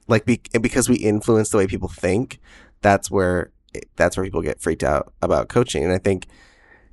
Like 0.09 0.24
be- 0.24 0.40
because 0.61 0.88
we 0.88 0.96
influence 0.96 1.50
the 1.50 1.56
way 1.56 1.66
people 1.66 1.88
think, 1.88 2.38
that's 2.80 3.11
where 3.11 3.50
that's 3.96 4.16
where 4.16 4.24
people 4.24 4.42
get 4.42 4.61
freaked 4.61 4.85
out 4.85 5.12
about 5.20 5.48
coaching. 5.48 5.85
And 5.85 5.92
I 5.92 5.98
think 5.98 6.26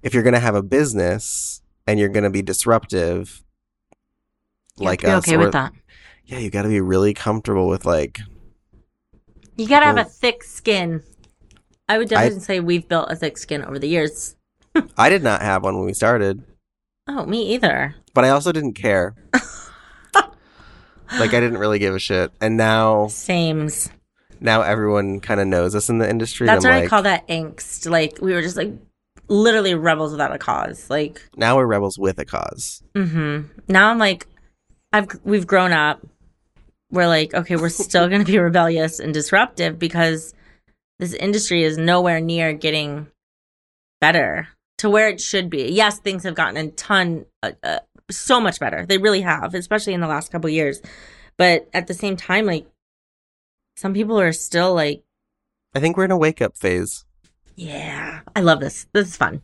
if 0.01 0.13
you're 0.13 0.23
going 0.23 0.33
to 0.33 0.39
have 0.39 0.55
a 0.55 0.63
business 0.63 1.61
and 1.88 2.00
you're 2.00 2.10
going 2.10 2.24
to 2.24 2.30
be 2.30 2.41
disruptive, 2.41 3.43
You 4.78 4.86
like 4.86 5.02
to 5.02 5.08
us, 5.08 5.13
uh, 5.13 5.17
okay 5.32 5.36
or- 5.36 5.39
with 5.39 5.52
that. 5.54 5.74
yeah, 6.26 6.38
you 6.39 6.50
got 6.50 6.63
to 6.63 6.69
be 6.69 6.82
really 6.82 7.13
comfortable 7.13 7.67
with 7.67 7.86
like 7.86 8.19
You 9.58 9.67
gotta 9.67 9.86
have 9.86 9.98
a 9.98 10.04
thick 10.04 10.43
skin. 10.43 11.04
I 11.89 11.98
would 11.98 12.08
definitely 12.10 12.39
say 12.39 12.60
we've 12.60 12.88
built 12.88 13.12
a 13.12 13.15
thick 13.15 13.38
skin 13.38 13.63
over 13.63 13.78
the 13.78 13.88
years. 13.88 14.36
I 14.98 15.10
did 15.10 15.22
not 15.24 15.41
have 15.41 15.63
one 15.63 15.76
when 15.76 15.86
we 15.86 15.93
started, 15.93 16.43
Oh, 17.08 17.26
me 17.26 17.54
either. 17.54 17.96
but 18.13 18.24
I 18.26 18.30
also 18.30 18.52
didn't 18.52 18.74
care. 18.74 19.13
like 20.15 21.34
I 21.34 21.39
didn't 21.39 21.58
really 21.58 21.80
give 21.80 21.93
a 21.93 22.00
shit. 22.00 22.32
And 22.41 22.58
now 22.58 23.08
Sames. 23.08 23.91
now 24.39 24.62
everyone 24.62 25.19
kind 25.19 25.39
of 25.39 25.48
knows 25.48 25.76
us 25.76 25.89
in 25.89 25.98
the 26.00 26.10
industry. 26.10 26.48
That's 26.48 26.63
what 26.65 26.72
like, 26.74 26.86
I 26.86 26.88
call 26.88 27.04
that 27.04 27.28
angst. 27.28 27.89
Like 27.89 28.19
we 28.22 28.34
were 28.34 28.41
just 28.41 28.58
like 28.58 28.72
literally 29.34 29.74
rebels 29.74 30.12
without 30.12 30.34
a 30.34 30.38
cause. 30.38 30.89
Like 30.89 31.22
now 31.36 31.58
we're 31.58 31.65
rebels 31.65 31.98
with 31.98 32.19
a 32.19 32.26
cause. 32.26 32.84
Mm-hmm. 32.96 33.48
Now 33.67 33.89
I'm 33.89 33.98
like, 33.98 34.28
I've 34.91 35.08
we've 35.24 35.48
grown 35.48 35.74
up. 35.74 36.06
We're 36.91 37.08
like, 37.08 37.34
okay, 37.34 37.56
we're 37.56 37.69
still 37.69 38.08
going 38.08 38.24
to 38.24 38.32
be 38.32 38.38
rebellious 38.50 39.00
and 39.00 39.13
disruptive 39.13 39.80
because 39.80 40.34
this 41.00 41.13
industry 41.13 41.63
is 41.63 41.78
nowhere 41.78 42.19
near 42.19 42.54
getting 42.54 43.08
better 44.00 44.50
to 44.78 44.89
where 44.89 45.10
it 45.10 45.19
should 45.19 45.50
be. 45.50 45.72
Yes, 45.72 46.00
things 46.00 46.24
have 46.24 46.36
gotten 46.36 46.58
a 46.58 46.69
ton, 46.72 47.26
uh, 47.41 47.52
uh, 47.63 47.80
so 48.12 48.39
much 48.39 48.60
better. 48.60 48.86
They 48.86 49.00
really 49.00 49.22
have, 49.22 49.56
especially 49.56 49.93
in 49.93 50.02
the 50.02 50.08
last 50.08 50.32
couple 50.32 50.50
years. 50.50 50.82
But 51.38 51.67
at 51.74 51.88
the 51.88 51.96
same 51.96 52.15
time, 52.15 52.46
like 52.46 52.67
some 53.76 53.93
people 53.93 54.19
are 54.19 54.34
still 54.34 54.76
like, 54.76 55.04
I 55.74 55.80
think 55.80 55.98
we're 55.98 56.06
in 56.06 56.12
a 56.12 56.17
wake 56.17 56.41
up 56.41 56.56
phase. 56.56 57.06
Yeah, 57.55 58.21
I 58.35 58.41
love 58.41 58.59
this. 58.59 58.87
This 58.93 59.07
is 59.09 59.17
fun. 59.17 59.41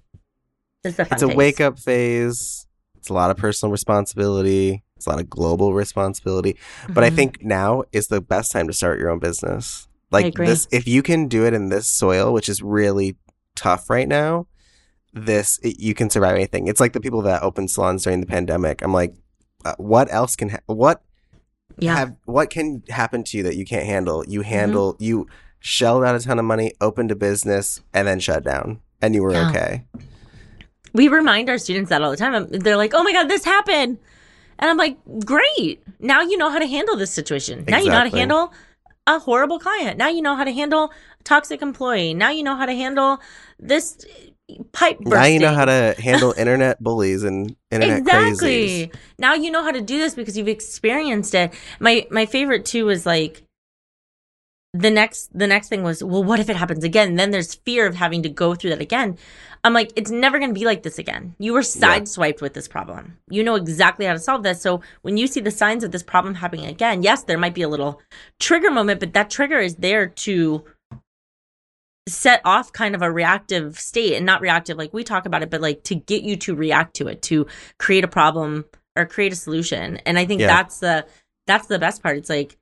This 0.83 0.93
is 0.93 0.99
a 0.99 1.05
fun. 1.05 1.15
It's 1.15 1.23
a 1.23 1.27
phase. 1.27 1.35
wake 1.37 1.61
up 1.61 1.79
phase. 1.79 2.65
It's 2.97 3.09
a 3.09 3.13
lot 3.13 3.31
of 3.31 3.37
personal 3.37 3.71
responsibility. 3.71 4.83
It's 4.97 5.05
a 5.05 5.09
lot 5.09 5.19
of 5.19 5.29
global 5.29 5.73
responsibility. 5.73 6.57
But 6.89 7.03
I 7.03 7.09
Mhm. 7.09 7.15
think 7.15 7.43
now 7.43 7.83
is 7.91 8.07
the 8.07 8.19
best 8.21 8.51
time 8.51 8.67
to 8.67 8.73
start 8.73 8.99
your 8.99 9.09
own 9.09 9.19
business. 9.19 9.87
Like 10.11 10.25
agree. 10.27 10.47
this, 10.47 10.67
if 10.71 10.87
you 10.87 11.01
can 11.03 11.27
do 11.27 11.45
it 11.45 11.53
in 11.53 11.69
this 11.69 11.87
soil, 11.87 12.33
which 12.33 12.49
is 12.49 12.61
really 12.61 13.15
tough 13.55 13.89
right 13.89 14.07
now, 14.07 14.47
this 15.13 15.59
it, 15.63 15.79
you 15.79 15.93
can 15.93 16.09
survive 16.09 16.35
anything. 16.35 16.67
It's 16.67 16.79
like 16.79 16.93
the 16.93 16.99
people 16.99 17.21
that 17.23 17.41
opened 17.43 17.71
salons 17.71 18.03
during 18.03 18.19
the 18.19 18.25
pandemic. 18.27 18.81
I'm 18.81 18.93
like, 18.93 19.13
uh, 19.65 19.75
what 19.77 20.11
else 20.11 20.35
can 20.35 20.49
ha- 20.49 20.59
what 20.65 21.01
yeah, 21.77 21.95
have 21.95 22.15
what 22.25 22.49
can 22.49 22.83
happen 22.89 23.23
to 23.25 23.37
you 23.37 23.43
that 23.43 23.55
you 23.55 23.65
can't 23.65 23.85
handle? 23.85 24.25
You 24.27 24.41
Mm-hmm. 24.41 24.49
handle 24.49 24.95
you 24.99 25.27
shelled 25.59 26.03
out 26.03 26.15
a 26.15 26.19
ton 26.19 26.39
of 26.39 26.45
money, 26.45 26.73
opened 26.81 27.11
a 27.11 27.15
business, 27.15 27.81
and 27.93 28.07
then 28.07 28.19
shut 28.19 28.43
down, 28.43 28.79
and 29.01 29.13
you 29.15 29.21
were 29.23 29.31
Yeah. 29.33 29.49
okay. 29.49 29.83
we 30.93 31.07
remind 31.07 31.49
our 31.49 31.57
students 31.59 31.89
that 31.89 32.01
all 32.01 32.09
the 32.11 32.17
time. 32.17 32.33
Um, 32.33 32.47
They're 32.49 32.77
like, 32.77 32.93
"Oh 32.95 33.03
my 33.03 33.11
god, 33.13 33.27
this 33.29 33.45
happened," 33.45 33.99
and 34.57 34.71
I'm 34.71 34.77
like, 34.77 34.97
"Great! 35.25 35.83
Now 35.99 36.21
you 36.21 36.35
know 36.37 36.49
how 36.49 36.57
to 36.59 36.65
handle 36.67 36.95
this 36.95 37.11
situation. 37.11 37.63
Now 37.67 37.77
you 37.79 37.89
know 37.89 37.97
how 37.97 38.03
to 38.05 38.09
handle 38.17 38.53
a 39.05 39.19
horrible 39.19 39.59
client. 39.59 39.97
Now 39.97 40.07
you 40.09 40.21
know 40.21 40.35
how 40.35 40.43
to 40.43 40.51
handle 40.51 40.85
a 41.19 41.23
toxic 41.23 41.61
employee. 41.61 42.13
Now 42.13 42.29
you 42.31 42.43
know 42.43 42.55
how 42.55 42.65
to 42.65 42.73
handle 42.73 43.19
this 43.59 44.03
pipe 44.71 44.97
bursting. 44.99 45.11
Now 45.19 45.25
you 45.25 45.39
know 45.39 45.53
how 45.53 45.65
to 45.65 45.95
handle 46.01 46.33
internet 46.37 46.81
bullies 46.81 47.23
and 47.23 47.55
internet 47.69 47.99
exactly. 47.99 48.87
crazies. 48.89 48.95
Now 49.19 49.33
you 49.35 49.51
know 49.51 49.63
how 49.63 49.71
to 49.71 49.81
do 49.81 49.97
this 49.99 50.15
because 50.15 50.35
you've 50.37 50.47
experienced 50.47 51.35
it. 51.35 51.53
My 51.79 52.07
my 52.09 52.25
favorite 52.25 52.65
too 52.65 52.85
was 52.85 53.05
like 53.05 53.43
the 54.73 54.91
next 54.91 55.36
the 55.38 55.47
next 55.47 55.67
thing 55.69 55.82
was, 55.82 56.03
well, 56.03 56.23
what 56.23 56.39
if 56.39 56.49
it 56.49 56.55
happens 56.55 56.84
again? 56.84 57.10
And 57.10 57.19
then 57.19 57.32
there's 57.32 57.55
fear 57.55 57.88
of 57.88 57.95
having 57.95 58.21
to 58.23 58.29
go 58.29 58.53
through 58.53 58.69
that 58.69 58.82
again. 58.82 59.17
I'm 59.63 59.73
like, 59.73 59.91
it's 59.95 60.12
never 60.12 60.38
going 60.38 60.51
to 60.53 60.60
be 60.60 60.65
like 60.65 60.84
this 60.84 60.99
again. 60.99 61.36
You 61.39 61.53
were 61.53 61.62
sideswiped 61.62 62.39
with 62.41 62.53
this 62.53 62.67
problem. 62.67 63.17
You 63.29 63.43
know 63.43 63.55
exactly 63.55 64.05
how 64.05 64.13
to 64.13 64.19
solve 64.19 64.43
this. 64.43 64.62
So 64.62 64.82
when 65.01 65.17
you 65.17 65.27
see 65.27 65.41
the 65.41 65.51
signs 65.51 65.84
of 65.84 65.91
this 65.91 66.03
problem 66.03 66.36
happening 66.36 66.67
again, 66.67 67.01
yes, 67.03 67.23
there 67.23 67.38
might 67.38 67.55
be 67.55 67.63
a 67.63 67.67
little 67.69 67.99
trigger 68.39 68.69
moment, 68.71 68.99
but 68.99 69.13
that 69.13 69.29
trigger 69.29 69.60
is 69.60 69.75
there 69.75 70.08
to 70.08 70.63
set 72.08 72.41
off 72.45 72.71
kind 72.71 72.95
of 72.95 73.01
a 73.01 73.12
reactive 73.12 73.79
state 73.79 74.15
and 74.15 74.25
not 74.25 74.41
reactive 74.41 74.77
like 74.77 74.93
we 74.93 75.03
talk 75.03 75.25
about 75.25 75.43
it, 75.43 75.49
but 75.49 75.62
like 75.62 75.84
to 75.84 75.95
get 75.95 76.23
you 76.23 76.36
to 76.38 76.55
react 76.55 76.95
to 76.95 77.08
it, 77.08 77.21
to 77.23 77.47
create 77.79 78.03
a 78.03 78.08
problem 78.08 78.65
or 78.95 79.05
create 79.05 79.34
a 79.34 79.36
solution. 79.36 79.97
And 80.05 80.17
I 80.17 80.25
think 80.25 80.41
Yeah. 80.41 80.47
that's 80.47 80.79
the 80.79 81.05
that's 81.47 81.67
the 81.67 81.79
best 81.79 82.03
part. 82.03 82.17
It's 82.17 82.29
like 82.29 82.58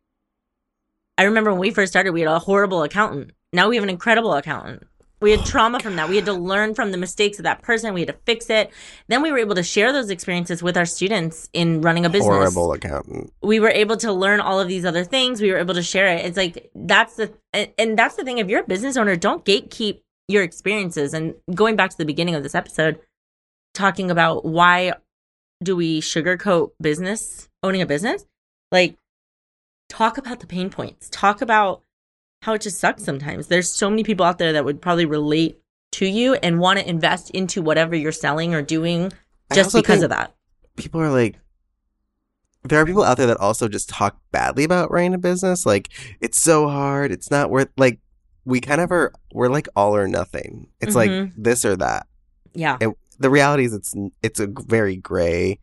I 1.17 1.23
remember 1.23 1.51
when 1.51 1.59
we 1.59 1.71
first 1.71 1.91
started, 1.91 2.11
we 2.11 2.21
had 2.21 2.29
a 2.29 2.39
horrible 2.39 2.83
accountant. 2.83 3.31
Now 3.53 3.69
we 3.69 3.75
have 3.75 3.83
an 3.83 3.89
incredible 3.89 4.33
accountant. 4.33 4.83
We 5.19 5.31
had 5.31 5.43
trauma 5.45 5.79
from 5.79 5.95
that. 5.95 6.09
We 6.09 6.15
had 6.15 6.25
to 6.25 6.33
learn 6.33 6.75
from 6.75 6.91
the 6.91 6.97
mistakes 6.97 7.39
of 7.39 7.43
that 7.43 7.63
person. 7.63 7.95
We 7.95 8.01
had 8.01 8.09
to 8.09 8.19
fix 8.25 8.51
it. 8.51 8.71
Then 9.07 9.23
we 9.23 9.31
were 9.31 9.39
able 9.39 9.55
to 9.55 9.63
share 9.63 9.91
those 9.91 10.11
experiences 10.11 10.61
with 10.61 10.77
our 10.77 10.85
students 10.85 11.49
in 11.53 11.81
running 11.81 12.05
a 12.05 12.09
business. 12.09 12.27
Horrible 12.27 12.71
accountant. 12.73 13.33
We 13.41 13.59
were 13.59 13.69
able 13.69 13.97
to 13.97 14.13
learn 14.13 14.39
all 14.41 14.59
of 14.59 14.67
these 14.67 14.85
other 14.85 15.03
things. 15.03 15.41
We 15.41 15.51
were 15.51 15.57
able 15.57 15.73
to 15.73 15.81
share 15.81 16.07
it. 16.07 16.23
It's 16.23 16.37
like 16.37 16.69
that's 16.75 17.15
the 17.15 17.33
and, 17.51 17.71
and 17.79 17.97
that's 17.97 18.15
the 18.15 18.23
thing. 18.23 18.37
If 18.37 18.47
you're 18.47 18.61
a 18.61 18.67
business 18.67 18.95
owner, 18.95 19.15
don't 19.15 19.43
gatekeep 19.43 20.01
your 20.27 20.43
experiences. 20.43 21.15
And 21.15 21.33
going 21.55 21.75
back 21.75 21.89
to 21.89 21.97
the 21.97 22.05
beginning 22.05 22.35
of 22.35 22.43
this 22.43 22.53
episode, 22.53 22.99
talking 23.73 24.11
about 24.11 24.45
why 24.45 24.93
do 25.63 25.75
we 25.75 25.99
sugarcoat 25.99 26.71
business, 26.79 27.49
owning 27.63 27.81
a 27.81 27.87
business? 27.87 28.25
Like 28.71 28.97
talk 29.89 30.17
about 30.17 30.39
the 30.39 30.47
pain 30.47 30.69
points. 30.69 31.09
Talk 31.09 31.41
about 31.41 31.81
how 32.41 32.53
it 32.53 32.61
just 32.61 32.79
sucks 32.79 33.03
sometimes. 33.03 33.47
There's 33.47 33.73
so 33.73 33.89
many 33.89 34.03
people 34.03 34.25
out 34.25 34.37
there 34.37 34.53
that 34.53 34.65
would 34.65 34.81
probably 34.81 35.05
relate 35.05 35.59
to 35.93 36.05
you 36.05 36.35
and 36.35 36.59
want 36.59 36.79
to 36.79 36.87
invest 36.87 37.29
into 37.31 37.61
whatever 37.61 37.95
you're 37.95 38.11
selling 38.11 38.53
or 38.53 38.61
doing 38.61 39.11
just 39.53 39.73
because 39.73 40.03
of 40.03 40.09
that. 40.09 40.35
People 40.75 41.01
are 41.01 41.09
like, 41.09 41.37
there 42.63 42.79
are 42.81 42.85
people 42.85 43.03
out 43.03 43.17
there 43.17 43.27
that 43.27 43.37
also 43.37 43.67
just 43.67 43.87
talk 43.89 44.19
badly 44.31 44.63
about 44.65 44.91
running 44.91 45.13
a 45.13 45.17
business. 45.17 45.65
Like, 45.65 45.89
it's 46.19 46.37
so 46.39 46.67
hard. 46.67 47.11
It's 47.11 47.31
not 47.31 47.49
worth, 47.49 47.69
like, 47.77 47.99
we 48.43 48.59
kind 48.59 48.81
of 48.81 48.91
are, 48.91 49.13
we're 49.33 49.49
like 49.49 49.67
all 49.75 49.95
or 49.95 50.07
nothing. 50.07 50.67
It's 50.81 50.95
like 50.95 51.09
Mhm. 51.09 51.33
this 51.37 51.65
or 51.65 51.75
that. 51.77 52.07
Yeah. 52.53 52.77
it, 52.81 52.89
the 53.19 53.29
reality 53.29 53.65
is 53.65 53.73
it's 53.73 53.93
it's 54.21 54.39
a 54.39 54.47
very 54.47 54.95
gray 54.95 55.59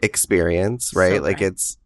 experience 0.00 0.92
right 0.94 1.16
So 1.16 1.22
like 1.22 1.40
it's 1.40 1.78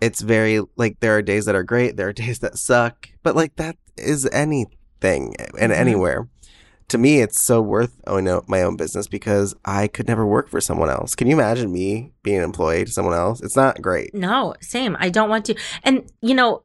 it's 0.00 0.20
very 0.20 0.60
like 0.76 1.00
there 1.00 1.16
are 1.16 1.22
days 1.22 1.44
that 1.46 1.54
are 1.54 1.62
great 1.62 1.96
there 1.96 2.08
are 2.08 2.12
days 2.24 2.38
that 2.40 2.58
suck 2.58 3.08
but 3.22 3.34
like 3.36 3.56
that 3.56 3.76
is 3.96 4.28
anything 4.32 5.34
and 5.58 5.72
Mhm. 5.72 5.76
anywhere 5.76 6.28
to 6.88 6.98
me 6.98 7.20
it's 7.20 7.40
so 7.40 7.60
worth 7.62 8.00
owning 8.06 8.40
my 8.46 8.62
own 8.62 8.76
business 8.76 9.06
because 9.06 9.54
i 9.64 9.86
could 9.86 10.06
never 10.06 10.26
work 10.26 10.48
for 10.48 10.60
someone 10.60 10.90
else 10.90 11.14
can 11.14 11.26
you 11.28 11.34
imagine 11.34 11.72
me 11.72 12.12
being 12.22 12.38
an 12.38 12.44
employee 12.44 12.84
to 12.84 12.90
someone 12.90 13.14
else 13.14 13.40
it's 13.40 13.56
not 13.56 13.80
great 13.80 14.14
No, 14.14 14.54
same. 14.60 14.96
I 15.00 15.08
don't 15.10 15.28
want 15.30 15.44
to. 15.46 15.54
And, 15.82 16.10
you 16.22 16.34
know, 16.34 16.62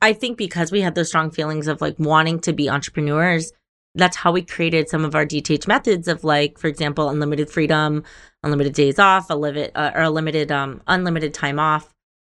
I 0.00 0.12
think 0.12 0.38
because 0.38 0.70
we 0.70 0.80
had 0.82 0.94
those 0.94 1.08
strong 1.08 1.30
feelings 1.30 1.66
of 1.66 1.80
like 1.80 1.96
wanting 1.98 2.38
to 2.40 2.52
be 2.52 2.68
entrepreneurs, 2.70 3.52
that's 3.94 4.16
how 4.16 4.30
we 4.32 4.42
created 4.42 4.88
some 4.88 5.04
of 5.04 5.14
our 5.14 5.26
DTH 5.26 5.66
methods 5.66 6.06
of 6.06 6.22
like, 6.22 6.58
for 6.58 6.68
example, 6.68 7.08
unlimited 7.08 7.50
freedom, 7.50 8.04
unlimited 8.44 8.74
days 8.74 8.98
off, 8.98 9.28
a 9.30 9.34
limit 9.34 9.72
uh, 9.74 9.90
or 9.94 10.02
a 10.02 10.10
limited, 10.10 10.52
um, 10.52 10.80
unlimited 10.86 11.34
time 11.34 11.58
off. 11.58 11.92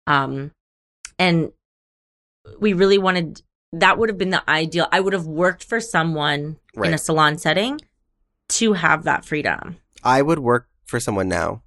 Um, 0.09 0.53
and 1.19 1.53
we 2.59 2.73
really 2.73 2.99
wanted 2.99 3.43
that 3.73 3.99
would 3.99 4.09
have 4.09 4.17
been 4.17 4.31
the 4.31 4.49
ideal. 4.49 4.89
I 4.91 5.01
would 5.01 5.13
have 5.13 5.27
worked 5.27 5.63
for 5.63 5.81
someone 5.81 6.57
in 6.75 6.95
a 6.95 6.99
salon 6.99 7.37
setting 7.37 7.81
to 8.51 8.73
have 8.73 9.05
that 9.05 9.25
freedom. 9.27 9.77
i 10.03 10.23
would 10.23 10.39
work 10.39 10.69
for 10.87 10.99
someone 10.99 11.29
now 11.29 11.61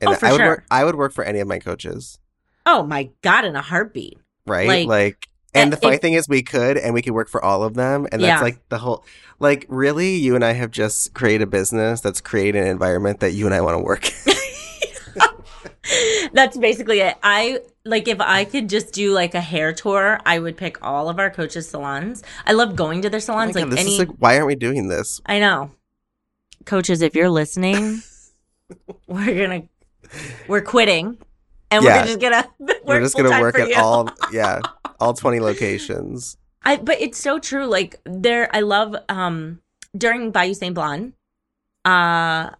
and 0.00 0.08
Oh, 0.10 0.14
for 0.14 0.26
i 0.26 0.32
would 0.32 0.38
sure. 0.38 0.46
work 0.48 0.64
i 0.70 0.84
would 0.84 0.94
work 0.94 1.12
for 1.12 1.22
any 1.24 1.40
of 1.40 1.46
my 1.48 1.58
coaches 1.58 2.18
Oh 2.66 2.82
my 2.82 3.10
God, 3.20 3.44
in 3.44 3.56
a 3.56 3.60
heartbeat. 3.60 4.16
right? 4.46 4.66
Like, 4.66 4.88
Like, 4.88 5.28
and 5.52 5.70
the 5.70 5.76
funny 5.76 5.96
if- 5.96 6.00
thing 6.00 6.14
is, 6.14 6.26
we 6.26 6.40
could, 6.42 6.78
and 6.78 6.94
we 6.94 7.02
could 7.02 7.12
work 7.12 7.28
for 7.28 7.44
all 7.44 7.62
of 7.62 7.74
them, 7.74 8.06
and 8.10 8.22
that's 8.22 8.38
Yeah. 8.38 8.40
like 8.40 8.66
the 8.70 8.78
whole. 8.78 9.04
Like, 9.38 9.66
really, 9.68 10.14
you 10.14 10.34
and 10.34 10.42
I 10.42 10.52
have 10.54 10.70
just 10.70 11.12
created 11.12 11.42
a 11.42 11.46
business 11.46 12.00
that's 12.00 12.22
created 12.22 12.62
an 12.62 12.68
environment 12.68 13.20
that 13.20 13.32
you 13.32 13.44
and 13.44 13.54
I 13.54 13.60
want 13.60 13.74
to 13.74 13.80
work. 13.84 14.08
That's 16.32 16.56
basically 16.56 17.00
it. 17.00 17.16
I 17.22 17.60
like 17.84 18.08
if 18.08 18.20
I 18.20 18.44
could 18.44 18.68
just 18.68 18.92
do 18.94 19.12
like 19.12 19.34
a 19.34 19.40
hair 19.40 19.72
tour, 19.72 20.20
I 20.24 20.38
would 20.38 20.56
pick 20.56 20.82
all 20.82 21.08
of 21.08 21.18
our 21.18 21.30
coaches' 21.30 21.68
salons. 21.68 22.22
I 22.46 22.52
love 22.52 22.76
going 22.76 23.02
to 23.02 23.10
their 23.10 23.18
Oh 23.18 23.20
salons. 23.20 23.54
God, 23.54 23.60
like 23.62 23.70
this 23.70 23.80
any, 23.80 23.92
is 23.94 23.98
like, 23.98 24.08
why 24.18 24.34
aren't 24.36 24.46
we 24.46 24.54
doing 24.54 24.88
this? 24.88 25.20
I 25.26 25.38
know, 25.40 25.70
coaches, 26.64 27.02
if 27.02 27.14
you're 27.14 27.30
listening, 27.30 28.02
we're 29.06 29.46
gonna 29.46 29.62
we're 30.48 30.62
quitting, 30.62 31.18
and 31.70 31.84
Yeah. 31.84 32.00
we're 32.00 32.06
just 32.06 32.20
gonna 32.20 32.48
work 32.58 32.76
We're 32.84 33.00
just 33.00 33.16
gonna 33.16 33.40
work 33.40 33.58
at 33.58 33.68
you. 33.68 33.76
all, 33.76 34.08
yeah, 34.32 34.60
all 35.00 35.12
twenty 35.14 35.40
locations. 35.40 36.36
I 36.62 36.76
but 36.76 37.00
it's 37.00 37.18
so 37.18 37.38
true. 37.38 37.66
Like 37.66 38.00
there, 38.04 38.48
I 38.54 38.60
love 38.60 38.96
um 39.08 39.60
during 39.96 40.30
Bayou 40.30 40.54
Saint 40.54 40.74
Blonde, 40.74 41.12
uh, 41.84 42.50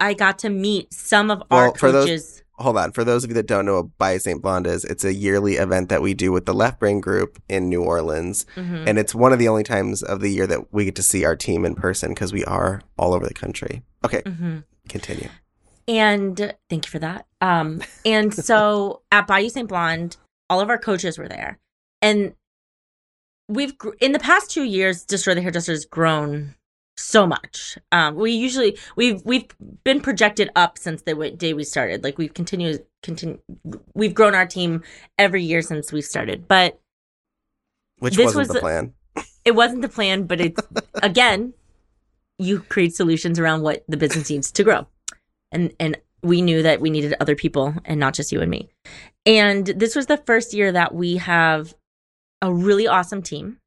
I 0.00 0.14
got 0.14 0.38
to 0.40 0.50
meet 0.50 0.92
some 0.92 1.30
of 1.30 1.42
our 1.50 1.66
Well, 1.66 1.74
for 1.74 1.92
those- 1.92 2.04
coaches. 2.06 2.40
Hold 2.58 2.78
on, 2.78 2.92
for 2.92 3.02
those 3.02 3.24
of 3.24 3.30
you 3.30 3.34
that 3.34 3.46
don't 3.48 3.66
know 3.66 3.74
what 3.82 3.98
Bayou 3.98 4.20
St. 4.20 4.40
Blonde 4.40 4.68
is, 4.68 4.84
it's 4.84 5.02
a 5.04 5.12
yearly 5.12 5.54
event 5.56 5.88
that 5.88 6.02
we 6.02 6.14
do 6.14 6.30
with 6.30 6.46
the 6.46 6.54
Left 6.54 6.78
Brain 6.78 7.00
Group 7.00 7.42
in 7.48 7.68
New 7.68 7.82
Orleans, 7.82 8.46
Mhm. 8.54 8.84
and 8.86 8.96
it's 8.96 9.12
one 9.12 9.32
of 9.32 9.40
the 9.40 9.48
only 9.48 9.64
times 9.64 10.04
of 10.04 10.20
the 10.20 10.28
year 10.30 10.46
that 10.46 10.72
we 10.72 10.84
get 10.84 10.94
to 10.94 11.02
see 11.02 11.24
our 11.24 11.34
team 11.34 11.64
in 11.64 11.74
person 11.74 12.10
because 12.10 12.32
we 12.32 12.44
are 12.44 12.80
all 12.96 13.12
over 13.12 13.26
the 13.26 13.34
country. 13.34 13.82
Okay, 14.04 14.22
Mhm. 14.22 14.62
continue. 14.88 15.28
And 15.88 16.54
thank 16.70 16.86
you 16.86 16.90
for 16.92 17.00
that. 17.00 17.26
Um, 17.40 17.82
and 18.06 18.32
so 18.32 19.02
at 19.10 19.26
Bayou 19.26 19.48
Saint 19.48 19.68
Blonde, 19.68 20.16
all 20.48 20.60
of 20.60 20.68
our 20.70 20.78
coaches 20.78 21.18
were 21.18 21.28
there, 21.28 21.58
and 22.00 22.34
we've 23.48 23.74
in 24.00 24.12
the 24.12 24.20
past 24.20 24.50
two 24.52 24.62
years, 24.62 25.04
Destroy 25.04 25.34
the 25.34 25.42
Hairdresser 25.42 25.72
has 25.72 25.84
grown 25.84 26.54
so 26.96 27.26
much. 27.26 27.78
Um, 27.92 28.14
we 28.14 28.32
usually 28.32 28.78
we've 28.96 29.22
we've 29.24 29.46
been 29.84 30.00
projected 30.00 30.50
up 30.56 30.78
since 30.78 31.02
the 31.02 31.14
day 31.36 31.54
we 31.54 31.64
started. 31.64 32.04
Like 32.04 32.18
we've 32.18 32.34
continued 32.34 32.84
continue 33.02 33.38
we've 33.94 34.14
grown 34.14 34.34
our 34.34 34.46
team 34.46 34.82
every 35.18 35.42
year 35.42 35.62
since 35.62 35.92
we 35.92 36.00
started, 36.02 36.46
but 36.48 36.78
Which 37.98 38.16
This 38.16 38.26
wasn't 38.34 38.38
was 38.38 38.48
the 38.48 38.54
the- 38.54 38.60
plan. 38.60 38.94
it 39.44 39.54
wasn't 39.54 39.82
the 39.82 39.88
plan. 39.88 40.24
But 40.24 40.40
it's 40.40 40.60
again, 41.02 41.54
you 42.38 42.60
create 42.60 42.94
solutions 42.94 43.38
around 43.38 43.62
what 43.62 43.84
the 43.88 43.96
business 43.96 44.30
needs 44.30 44.50
to 44.52 44.64
grow, 44.64 44.86
and 45.52 45.72
and 45.80 45.96
we 46.22 46.40
knew 46.40 46.62
that 46.62 46.80
we 46.80 46.90
needed 46.90 47.14
other 47.20 47.36
people 47.36 47.74
and 47.84 48.00
not 48.00 48.14
just 48.14 48.32
you 48.32 48.40
and 48.40 48.50
me. 48.50 48.70
And 49.26 49.66
this 49.66 49.94
was 49.94 50.06
the 50.06 50.16
first 50.16 50.54
year 50.54 50.72
that 50.72 50.94
we 50.94 51.16
have 51.18 51.74
a 52.40 52.52
really 52.52 52.86
awesome 52.86 53.20
team 53.22 53.58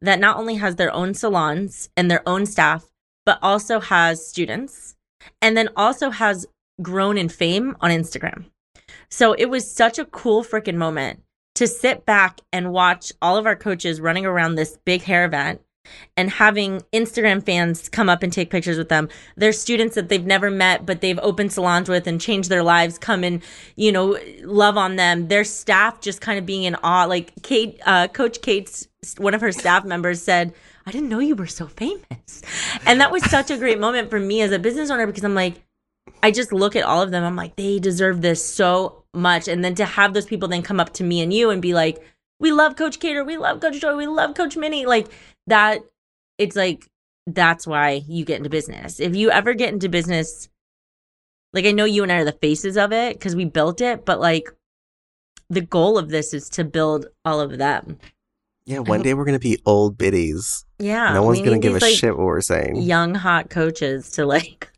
that 0.00 0.20
not 0.20 0.36
only 0.36 0.56
has 0.56 0.76
their 0.76 0.92
own 0.92 1.14
salons 1.14 1.88
and 1.96 2.10
their 2.10 2.26
own 2.28 2.46
staff, 2.46 2.88
but 3.24 3.38
also 3.42 3.80
has 3.80 4.26
students 4.26 4.96
and 5.42 5.56
then 5.56 5.68
also 5.76 6.10
has 6.10 6.46
grown 6.80 7.18
in 7.18 7.28
fame 7.28 7.76
on 7.80 7.90
Instagram. 7.90 8.46
So 9.10 9.32
it 9.32 9.46
was 9.46 9.70
such 9.70 9.98
a 9.98 10.04
cool 10.04 10.44
freaking 10.44 10.76
moment 10.76 11.22
to 11.56 11.66
sit 11.66 12.06
back 12.06 12.40
and 12.52 12.72
watch 12.72 13.12
all 13.20 13.36
of 13.36 13.46
our 13.46 13.56
coaches 13.56 14.00
running 14.00 14.24
around 14.24 14.54
this 14.54 14.78
big 14.84 15.02
hair 15.02 15.24
event 15.24 15.60
and 16.16 16.30
having 16.30 16.82
Instagram 16.92 17.44
fans 17.44 17.88
come 17.88 18.08
up 18.08 18.22
and 18.22 18.32
take 18.32 18.50
pictures 18.50 18.78
with 18.78 18.88
them. 18.88 19.08
Their 19.36 19.52
students 19.52 19.94
that 19.94 20.08
they've 20.08 20.24
never 20.24 20.50
met, 20.50 20.86
but 20.86 21.00
they've 21.00 21.18
opened 21.20 21.52
salons 21.52 21.88
with 21.88 22.06
and 22.06 22.20
changed 22.20 22.48
their 22.48 22.62
lives, 22.62 22.98
come 22.98 23.24
and, 23.24 23.42
you 23.76 23.92
know, 23.92 24.18
love 24.42 24.76
on 24.76 24.96
them. 24.96 25.28
Their 25.28 25.44
staff 25.44 26.00
just 26.00 26.20
kind 26.20 26.38
of 26.38 26.46
being 26.46 26.64
in 26.64 26.76
awe. 26.82 27.04
Like 27.04 27.32
Kate, 27.42 27.80
uh, 27.86 28.08
Coach 28.08 28.40
Kate's, 28.42 28.88
one 29.18 29.34
of 29.34 29.40
her 29.40 29.52
staff 29.52 29.84
members 29.84 30.22
said, 30.22 30.52
I 30.86 30.90
didn't 30.90 31.10
know 31.10 31.18
you 31.18 31.36
were 31.36 31.46
so 31.46 31.66
famous. 31.66 32.42
And 32.86 33.00
that 33.00 33.12
was 33.12 33.22
such 33.30 33.50
a 33.50 33.58
great 33.58 33.78
moment 33.78 34.08
for 34.08 34.18
me 34.18 34.40
as 34.40 34.52
a 34.52 34.58
business 34.58 34.90
owner 34.90 35.06
because 35.06 35.24
I'm 35.24 35.34
like, 35.34 35.62
I 36.22 36.30
just 36.30 36.52
look 36.52 36.74
at 36.76 36.84
all 36.84 37.02
of 37.02 37.10
them. 37.10 37.24
I'm 37.24 37.36
like, 37.36 37.56
they 37.56 37.78
deserve 37.78 38.22
this 38.22 38.44
so 38.44 39.04
much. 39.14 39.48
And 39.48 39.64
then 39.64 39.74
to 39.76 39.84
have 39.84 40.14
those 40.14 40.26
people 40.26 40.48
then 40.48 40.62
come 40.62 40.80
up 40.80 40.92
to 40.94 41.04
me 41.04 41.20
and 41.20 41.32
you 41.32 41.50
and 41.50 41.60
be 41.60 41.74
like, 41.74 42.02
we 42.40 42.52
love 42.52 42.76
Coach 42.76 43.00
Cater, 43.00 43.24
we 43.24 43.36
love 43.36 43.60
Coach 43.60 43.80
Joy, 43.80 43.96
we 43.96 44.06
love 44.06 44.34
Coach 44.34 44.56
Minnie. 44.56 44.86
Like 44.86 45.08
that, 45.48 45.80
it's 46.38 46.56
like, 46.56 46.88
that's 47.26 47.66
why 47.66 48.02
you 48.08 48.24
get 48.24 48.38
into 48.38 48.50
business. 48.50 49.00
If 49.00 49.14
you 49.14 49.30
ever 49.30 49.54
get 49.54 49.72
into 49.72 49.88
business, 49.88 50.48
like 51.52 51.66
I 51.66 51.72
know 51.72 51.84
you 51.84 52.02
and 52.02 52.12
I 52.12 52.16
are 52.16 52.24
the 52.24 52.32
faces 52.32 52.76
of 52.76 52.92
it 52.92 53.18
because 53.18 53.36
we 53.36 53.44
built 53.44 53.80
it, 53.80 54.04
but 54.04 54.20
like 54.20 54.48
the 55.50 55.60
goal 55.60 55.98
of 55.98 56.08
this 56.08 56.32
is 56.32 56.48
to 56.50 56.64
build 56.64 57.06
all 57.24 57.40
of 57.40 57.58
them. 57.58 57.98
Yeah, 58.64 58.80
one 58.80 59.02
day 59.02 59.14
we're 59.14 59.24
gonna 59.24 59.38
be 59.38 59.58
old 59.64 59.96
biddies. 59.96 60.66
Yeah. 60.78 61.12
no 61.14 61.22
one's 61.22 61.40
gonna 61.40 61.58
give 61.58 61.74
a 61.74 61.78
like, 61.78 61.94
shit 61.94 62.16
what 62.16 62.26
we're 62.26 62.40
saying. 62.42 62.76
Young 62.76 63.14
hot 63.14 63.50
coaches 63.50 64.10
to 64.12 64.26
like 64.26 64.70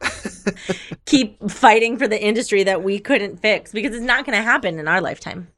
keep 1.07 1.51
fighting 1.51 1.97
for 1.99 2.09
the 2.09 2.23
industry 2.23 2.63
that 2.65 2.83
we 2.83 2.99
couldn't 2.99 3.39
fix 3.39 3.73
because 3.73 3.95
it's 3.95 4.05
not 4.05 4.25
going 4.25 4.37
to 4.37 4.43
happen 4.43 4.79
in 4.79 4.89
our 4.89 5.01
lifetime, 5.01 5.49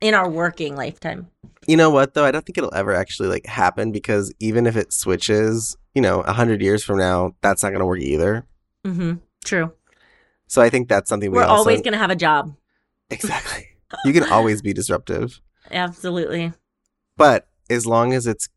in 0.00 0.14
our 0.14 0.28
working 0.28 0.76
lifetime. 0.76 1.28
You 1.66 1.76
know 1.76 1.90
what 1.90 2.14
though? 2.14 2.24
I 2.24 2.30
don't 2.30 2.44
think 2.44 2.58
it'll 2.58 2.74
ever 2.74 2.94
actually 2.94 3.28
like 3.28 3.46
happen 3.46 3.92
because 3.92 4.32
even 4.38 4.66
if 4.66 4.76
it 4.76 4.92
switches, 4.92 5.76
you 5.94 6.02
know, 6.02 6.20
a 6.20 6.32
hundred 6.32 6.62
years 6.62 6.84
from 6.84 6.98
now, 6.98 7.34
that's 7.42 7.62
not 7.62 7.72
gonna 7.72 7.86
work 7.86 8.00
either. 8.00 8.46
Mm-hmm. 8.84 9.14
True. 9.44 9.72
So 10.46 10.62
I 10.62 10.70
think 10.70 10.88
that's 10.88 11.08
something 11.08 11.30
we 11.30 11.38
We're 11.38 11.44
also 11.44 11.58
always 11.70 11.82
going 11.82 11.92
to 11.92 11.98
have 11.98 12.10
a 12.10 12.16
job. 12.16 12.54
exactly. 13.10 13.66
You 14.04 14.12
can 14.12 14.24
always 14.24 14.62
be 14.62 14.72
disruptive, 14.72 15.40
Absolutely. 15.70 16.52
but 17.16 17.48
as 17.70 17.86
long 17.86 18.12
as 18.12 18.26
it's 18.26 18.48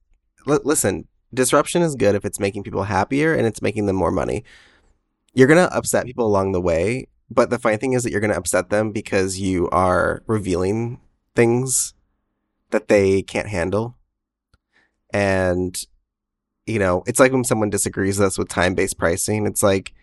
li- 0.45 0.60
listen, 0.63 1.08
disruption 1.34 1.82
is 1.82 1.95
good 1.95 2.15
if 2.15 2.25
it's 2.25 2.39
making 2.39 2.63
people 2.63 2.84
happier 2.84 3.34
and 3.34 3.45
it's 3.45 3.62
making 3.62 3.86
them 3.86 3.95
more 3.95 4.12
money. 4.12 4.43
You're 5.34 5.47
gonna 5.47 5.69
upset 5.71 6.06
people 6.06 6.25
along 6.25 6.52
the 6.52 6.62
way, 6.62 7.08
but 7.30 7.49
the 7.49 7.60
funny 7.60 7.78
thing 7.78 7.93
is 7.93 8.04
that 8.04 8.12
you're 8.12 8.21
gonna 8.21 8.34
upset 8.34 8.69
them 8.69 8.91
because 8.91 9.39
you 9.39 9.69
are 9.69 10.23
revealing 10.28 10.99
things 11.39 11.93
that 12.71 12.88
they 12.89 13.21
can't 13.21 13.47
handle. 13.47 13.95
And 15.13 15.80
you 16.65 16.78
know, 16.78 17.02
it's 17.08 17.19
like 17.19 17.32
when 17.32 17.43
someone 17.43 17.69
disagrees 17.71 18.19
with 18.19 18.28
us 18.28 18.38
with 18.38 18.47
time-based 18.49 18.97
pricing. 18.99 19.47
It's 19.47 19.63
like 19.63 19.93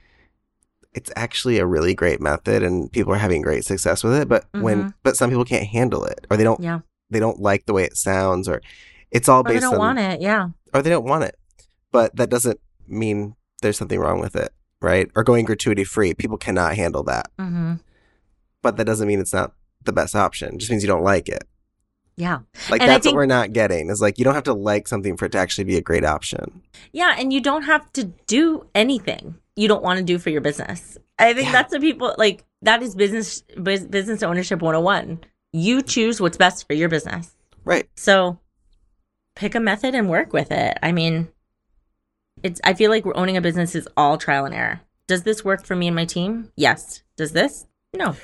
it's 0.95 1.11
actually 1.15 1.59
a 1.59 1.67
really 1.67 1.95
great 1.95 2.21
method 2.21 2.63
and 2.63 2.91
people 2.91 3.13
are 3.13 3.19
having 3.19 3.43
great 3.43 3.65
success 3.65 4.03
with 4.03 4.15
it, 4.15 4.29
but 4.29 4.47
when 4.53 4.85
Mhm. 4.85 4.95
but 5.03 5.17
some 5.17 5.29
people 5.31 5.45
can't 5.45 5.67
handle 5.67 6.05
it 6.07 6.27
or 6.31 6.37
they 6.39 6.43
don't 6.45 6.61
Yeah. 6.61 6.81
they 7.11 7.21
don't 7.21 7.39
like 7.39 7.67
the 7.67 7.73
way 7.75 7.85
it 7.85 7.97
sounds 7.97 8.49
or 8.49 8.61
it's 9.13 9.29
all 9.29 9.41
Or 9.41 9.53
they 9.53 9.61
don't 9.61 9.75
on 9.75 9.79
want 9.79 9.99
it. 9.99 10.21
Yeah. 10.23 10.49
or 10.75 10.81
they 10.83 10.91
don't 10.91 11.05
want 11.05 11.25
it. 11.25 11.37
But 11.93 12.17
that 12.17 12.31
doesn't 12.31 12.59
mean 12.89 13.37
there's 13.63 13.77
something 13.79 14.01
wrong 14.01 14.21
with 14.21 14.35
it, 14.35 14.53
right? 14.81 15.09
Or 15.15 15.23
going 15.23 15.45
gratuity 15.45 15.85
free. 15.85 16.15
People 16.15 16.39
cannot 16.39 16.75
handle 16.77 17.05
that. 17.05 17.27
hmm 17.39 17.75
But 18.63 18.77
that 18.79 18.87
doesn't 18.87 19.07
mean 19.07 19.21
it's 19.21 19.33
not 19.35 19.53
the 19.87 19.93
best 19.93 20.15
option. 20.15 20.55
It 20.55 20.59
just 20.59 20.71
means 20.71 20.83
you 20.83 20.89
don't 20.89 21.03
like 21.05 21.29
it. 21.29 21.45
Yeah. 22.17 22.41
Like 22.71 22.81
And 22.81 22.91
that's 22.91 23.05
think- 23.05 23.15
what 23.15 23.21
we're 23.21 23.27
not 23.27 23.53
getting. 23.53 23.91
Is 23.91 24.01
like 24.01 24.19
you 24.19 24.25
don't 24.25 24.35
have 24.35 24.45
to 24.45 24.55
like 24.55 24.89
something 24.89 25.17
for 25.17 25.27
it 25.27 25.33
to 25.33 25.39
actually 25.39 25.65
be 25.65 25.77
a 25.77 25.83
great 25.83 26.05
option. 26.05 26.63
Yeah. 26.93 27.15
And 27.19 27.33
you 27.33 27.41
don't 27.41 27.63
have 27.63 27.93
to 27.95 28.05
do 28.27 28.67
anything 28.75 29.37
you 29.55 29.69
don't 29.69 29.83
want 29.83 29.99
to 29.99 30.05
do 30.05 30.19
for 30.19 30.31
your 30.31 30.41
business. 30.43 30.99
I 31.19 31.33
think 31.33 31.47
Yeah. 31.47 31.53
that's 31.53 31.73
the 31.73 31.81
people 31.81 32.15
like 32.19 32.45
that 32.63 32.83
is 32.83 32.95
business 32.95 33.43
business 33.63 34.23
ownership 34.23 34.61
101. 34.63 35.21
You 35.53 35.83
choose 35.83 36.21
what's 36.21 36.37
best 36.37 36.67
for 36.67 36.75
your 36.75 36.89
business. 36.89 37.35
Right. 37.65 37.89
So 37.97 38.39
pick 39.35 39.55
a 39.55 39.61
method 39.61 39.95
and 39.95 40.09
work 40.11 40.33
with 40.33 40.51
it. 40.53 40.79
I 40.83 40.93
mean, 40.93 41.29
it's 42.43 42.61
I 42.65 42.75
feel 42.75 42.91
like 42.91 43.05
we're 43.05 43.17
owning 43.17 43.37
a 43.37 43.41
business 43.43 43.75
is 43.75 43.89
all 43.97 44.17
trial 44.19 44.45
and 44.47 44.55
error. 44.55 44.81
Does 45.07 45.23
this 45.23 45.45
work 45.45 45.65
for 45.65 45.77
me 45.77 45.87
and 45.87 45.97
my 45.97 46.05
team? 46.05 46.51
Yes. 46.57 47.03
Does 47.17 47.33
this? 47.33 47.67
No. 47.95 48.17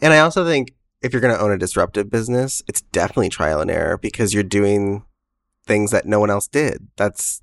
And 0.00 0.12
I 0.12 0.18
also 0.20 0.44
think 0.44 0.72
if 1.02 1.12
you're 1.12 1.20
going 1.20 1.34
to 1.34 1.40
own 1.40 1.50
a 1.52 1.58
disruptive 1.58 2.10
business, 2.10 2.62
it's 2.68 2.80
definitely 2.80 3.28
trial 3.28 3.60
and 3.60 3.70
error 3.70 3.98
because 3.98 4.32
you're 4.34 4.42
doing 4.42 5.04
things 5.66 5.90
that 5.90 6.06
no 6.06 6.20
one 6.20 6.30
else 6.30 6.48
did. 6.48 6.88
That's 6.96 7.42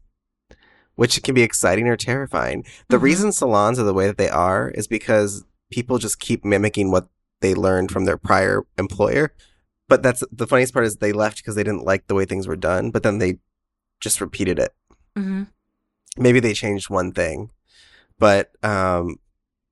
which 0.96 1.22
can 1.24 1.34
be 1.34 1.44
exciting 1.44 1.88
or 1.88 1.96
terrifying. 1.96 2.66
The 2.90 2.98
Mhm. 2.98 3.02
reason 3.02 3.32
salons 3.32 3.80
are 3.80 3.84
the 3.84 3.94
way 3.94 4.06
that 4.08 4.18
they 4.18 4.28
are 4.30 4.70
is 4.72 4.86
because 4.86 5.46
people 5.72 5.98
just 5.98 6.20
keep 6.20 6.44
mimicking 6.44 6.92
what 6.92 7.08
they 7.40 7.54
learned 7.56 7.90
from 7.90 8.04
their 8.04 8.18
prior 8.18 8.64
employer. 8.78 9.34
But 9.88 10.04
that's 10.04 10.24
the 10.30 10.46
funniest 10.46 10.74
part 10.74 10.86
is 10.86 10.98
they 10.98 11.14
left 11.14 11.38
because 11.38 11.56
they 11.56 11.64
didn't 11.64 11.86
like 11.86 12.08
the 12.08 12.16
way 12.16 12.26
things 12.26 12.48
were 12.48 12.58
done, 12.58 12.92
but 12.92 13.04
then 13.04 13.20
they 13.20 13.40
just 14.02 14.20
repeated 14.20 14.60
it. 14.60 14.74
hmm 15.16 15.44
Maybe 16.18 16.42
they 16.42 16.54
changed 16.54 16.90
one 16.90 17.14
thing, 17.14 17.52
but 18.18 18.52
um, 18.62 19.18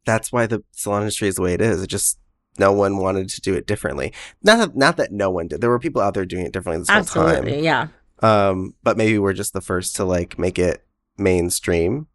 that's 0.06 0.32
why 0.32 0.46
the 0.46 0.64
salon 0.72 1.02
industry 1.02 1.28
is 1.28 1.36
the 1.36 1.42
way 1.42 1.54
it 1.54 1.62
is. 1.62 1.84
It 1.84 1.88
just 1.88 2.20
no 2.60 2.72
one 2.72 2.98
wanted 2.98 3.30
to 3.30 3.42
do 3.42 3.54
it 3.54 3.68
differently. 3.68 4.14
Not 4.44 4.58
that, 4.58 4.76
not 4.76 4.98
that 4.98 5.12
no 5.12 5.30
one 5.30 5.48
did. 5.48 5.62
There 5.62 5.70
were 5.70 5.80
people 5.80 6.02
out 6.02 6.14
there 6.14 6.26
doing 6.26 6.46
it 6.46 6.54
differently 6.54 6.82
this 6.82 6.90
whole 6.90 6.98
Absolutely. 7.00 7.52
time. 7.54 7.64
Yeah. 7.64 7.88
Um, 8.22 8.74
but 8.84 8.98
maybe 8.98 9.20
we're 9.20 9.34
just 9.34 9.54
the 9.54 9.62
first 9.62 9.96
to 9.98 10.06
like 10.06 10.40
make 10.40 10.58
it 10.58 10.86
mainstream. 11.18 12.08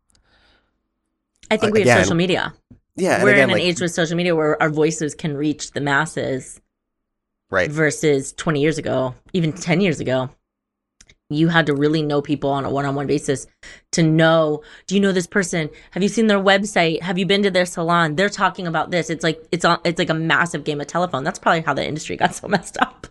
I 1.50 1.56
think 1.56 1.70
Uh, 1.70 1.74
we 1.74 1.78
have 1.80 1.86
again, 1.86 2.04
social 2.04 2.16
media. 2.16 2.54
Yeah, 2.96 3.22
we're 3.22 3.30
again, 3.30 3.44
in 3.44 3.50
an 3.50 3.54
like 3.54 3.62
age 3.62 3.80
with 3.80 3.92
social 3.92 4.16
media 4.16 4.34
where 4.34 4.60
our 4.62 4.68
voices 4.70 5.14
can 5.14 5.36
reach 5.36 5.70
the 5.72 5.80
masses 5.80 6.60
right, 7.50 7.70
versus 7.70 8.32
20 8.34 8.60
years 8.60 8.78
ago, 8.78 9.14
even 9.32 9.52
10 9.52 9.80
years 9.80 10.00
ago. 10.00 10.28
You 11.32 11.48
had 11.48 11.66
to 11.66 11.74
really 11.74 12.02
know 12.02 12.20
people 12.22 12.50
on 12.50 12.64
a 12.64 12.70
one-on-one 12.70 13.06
basis 13.06 13.46
to 13.92 14.02
know, 14.02 14.62
do 14.86 14.94
you 14.94 15.00
know 15.00 15.12
this 15.12 15.26
person? 15.26 15.70
Have 15.92 16.02
you 16.02 16.08
seen 16.08 16.26
their 16.26 16.38
website? 16.40 17.02
Have 17.02 17.18
you 17.18 17.26
been 17.26 17.42
to 17.42 17.50
their 17.50 17.66
salon? 17.66 18.16
They're 18.16 18.28
talking 18.28 18.66
about 18.66 18.90
this. 18.90 19.10
It's 19.10 19.22
like 19.24 19.44
it's 19.52 19.64
on 19.64 19.78
it's 19.84 19.98
like 19.98 20.10
a 20.10 20.14
massive 20.14 20.64
game 20.64 20.80
of 20.80 20.86
telephone. 20.86 21.24
That's 21.24 21.38
probably 21.38 21.62
how 21.62 21.74
the 21.74 21.86
industry 21.86 22.16
got 22.16 22.34
so 22.34 22.48
messed 22.56 22.78
up. 22.78 23.06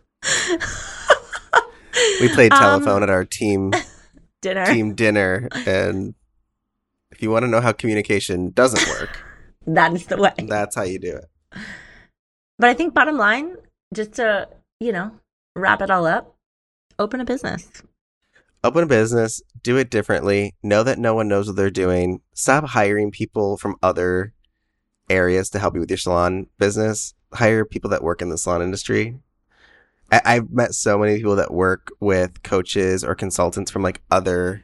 we 2.19 2.29
played 2.29 2.53
Um, 2.53 2.59
telephone 2.59 3.03
at 3.03 3.09
our 3.09 3.25
team 3.25 3.71
Dinner. 4.41 4.65
team 4.65 4.95
dinner, 4.95 5.49
and 5.67 6.15
if 7.11 7.21
you 7.21 7.29
want 7.29 7.43
to 7.43 7.47
know 7.47 7.61
how 7.61 7.71
communication 7.71 8.49
doesn't 8.49 8.87
work, 8.99 9.23
That 9.67 9.93
is 9.93 10.07
the 10.07 10.17
way. 10.17 10.33
that's 10.39 10.75
how 10.75 10.81
you 10.81 10.97
do 10.97 11.15
it. 11.17 11.25
But 12.57 12.69
I 12.69 12.73
think 12.73 12.95
bottom 12.95 13.17
line, 13.17 13.55
just 13.93 14.13
to, 14.13 14.47
you 14.79 14.91
know, 14.91 15.11
wrap 15.55 15.81
it 15.83 15.91
all 15.91 16.07
up, 16.07 16.35
open 16.97 17.21
a 17.21 17.25
business. 17.25 17.69
Open 18.63 18.83
a 18.83 18.87
business, 18.87 19.41
do 19.63 19.77
it 19.77 19.89
differently, 19.89 20.55
know 20.63 20.83
that 20.83 20.99
no 20.99 21.13
one 21.15 21.27
knows 21.27 21.47
what 21.47 21.55
they're 21.55 21.69
doing, 21.71 22.21
stop 22.33 22.65
hiring 22.65 23.11
people 23.11 23.57
from 23.57 23.75
other 23.81 24.33
areas 25.09 25.49
to 25.49 25.59
help 25.59 25.73
you 25.73 25.79
with 25.81 25.89
your 25.89 25.97
salon 25.97 26.47
business. 26.57 27.13
Hire 27.33 27.65
people 27.65 27.89
that 27.89 28.03
work 28.03 28.21
in 28.21 28.29
the 28.29 28.37
salon 28.37 28.61
industry. 28.61 29.17
I- 30.11 30.21
I've 30.25 30.51
met 30.51 30.73
so 30.73 30.97
many 30.97 31.15
people 31.17 31.35
that 31.37 31.53
work 31.53 31.91
with 31.99 32.43
coaches 32.43 33.03
or 33.03 33.15
consultants 33.15 33.71
from 33.71 33.81
like 33.83 34.01
other 34.11 34.63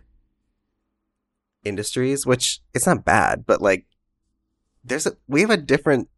industries, 1.64 2.26
which 2.26 2.62
it's 2.74 2.86
not 2.86 3.06
bad, 3.06 3.46
but 3.46 3.62
like 3.62 3.86
there's 4.84 5.06
a 5.06 5.14
we 5.28 5.42
have 5.42 5.50
a 5.50 5.58
different 5.58 6.10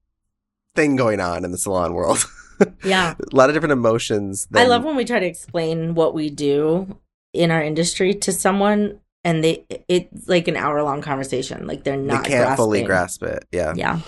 thing 0.76 0.96
going 0.96 1.20
on 1.20 1.44
in 1.46 1.52
the 1.52 1.58
salon 1.58 1.94
world. 1.94 2.26
Yeah. 2.84 3.14
a 3.32 3.34
lot 3.34 3.50
of 3.50 3.56
different 3.56 3.72
emotions. 3.72 4.46
I 4.54 4.66
love 4.66 4.84
when 4.84 4.98
we 4.98 5.06
try 5.06 5.18
to 5.22 5.26
explain 5.26 5.96
what 5.96 6.14
we 6.14 6.30
do 6.30 6.98
in 7.34 7.52
our 7.52 7.62
industry 7.62 8.14
to 8.14 8.32
someone 8.32 9.00
and 9.24 9.44
they 9.44 9.66
it's 9.88 10.28
like 10.28 10.48
an 10.48 10.56
hour 10.56 10.82
long 10.84 11.02
conversation. 11.02 11.68
Like 11.68 11.84
they're 11.84 11.98
they 11.98 12.04
not 12.04 12.26
can't 12.26 12.56
fully 12.56 12.84
grasp 12.84 13.24
it. 13.24 13.46
Yeah. 13.52 13.74
Yeah. 13.76 14.00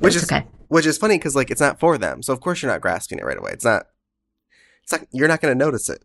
Which 0.00 0.14
It's 0.14 0.24
is 0.24 0.30
okay. 0.32 0.46
which 0.68 0.86
is 0.86 0.98
funny 0.98 1.16
because 1.16 1.34
like 1.34 1.50
it's 1.50 1.60
not 1.62 1.80
for 1.80 1.96
them 1.96 2.22
so 2.22 2.32
of 2.32 2.40
course 2.40 2.60
you're 2.60 2.70
not 2.70 2.82
grasping 2.82 3.18
it 3.18 3.24
right 3.24 3.38
away 3.38 3.52
it's 3.52 3.64
not 3.64 3.86
it's 4.82 4.92
not 4.92 5.00
you're 5.12 5.28
not 5.28 5.40
going 5.40 5.50
to 5.58 5.64
notice 5.64 5.88
it 5.88 6.04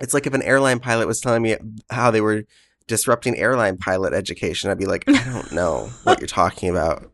it's 0.00 0.14
like 0.14 0.28
if 0.28 0.32
an 0.34 0.42
airline 0.42 0.78
pilot 0.78 1.08
was 1.08 1.20
telling 1.20 1.42
me 1.42 1.56
how 1.90 2.12
they 2.12 2.20
were 2.20 2.44
disrupting 2.86 3.36
airline 3.36 3.76
pilot 3.76 4.12
education 4.12 4.70
i'd 4.70 4.78
be 4.78 4.86
like 4.86 5.02
i 5.08 5.24
don't 5.24 5.50
know 5.50 5.90
what 6.04 6.20
you're 6.20 6.28
talking 6.28 6.68
about 6.68 7.10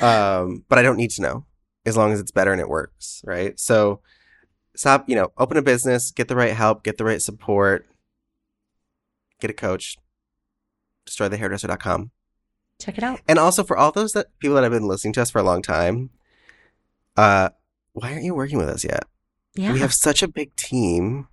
um 0.00 0.64
but 0.68 0.76
i 0.76 0.82
don't 0.82 0.96
need 0.96 1.10
to 1.10 1.22
know 1.22 1.44
as 1.86 1.96
long 1.96 2.12
as 2.12 2.18
it's 2.18 2.32
better 2.32 2.50
and 2.50 2.60
it 2.60 2.68
works 2.68 3.22
right 3.24 3.60
so 3.60 4.00
stop 4.78 5.08
you 5.08 5.16
know 5.16 5.32
open 5.38 5.56
a 5.56 5.62
business 5.62 6.12
get 6.12 6.28
the 6.28 6.36
right 6.36 6.52
help 6.54 6.84
get 6.84 6.96
the 6.98 7.04
right 7.04 7.20
support 7.20 7.84
get 9.40 9.50
a 9.50 9.54
coach 9.54 9.96
destroythehairdresser.com 11.06 12.10
Check 12.80 12.98
it 12.98 13.02
out. 13.04 13.20
and 13.26 13.38
also 13.40 13.64
for 13.64 13.76
all 13.76 13.90
those 13.90 14.12
that 14.12 14.26
people 14.38 14.54
that 14.54 14.62
have 14.62 14.70
been 14.72 14.86
listening 14.86 15.12
to 15.14 15.22
us 15.22 15.30
for 15.32 15.40
a 15.40 15.42
long 15.42 15.62
time, 15.62 16.10
uh, 17.16 17.48
why 17.92 18.12
aren't 18.12 18.22
you 18.22 18.34
working 18.36 18.56
with 18.56 18.68
us 18.68 18.84
yet? 18.84 19.02
Yeah. 19.56 19.72
We 19.72 19.80
have 19.80 19.92
such 19.92 20.22
a 20.22 20.28
big 20.28 20.54
team 20.54 21.26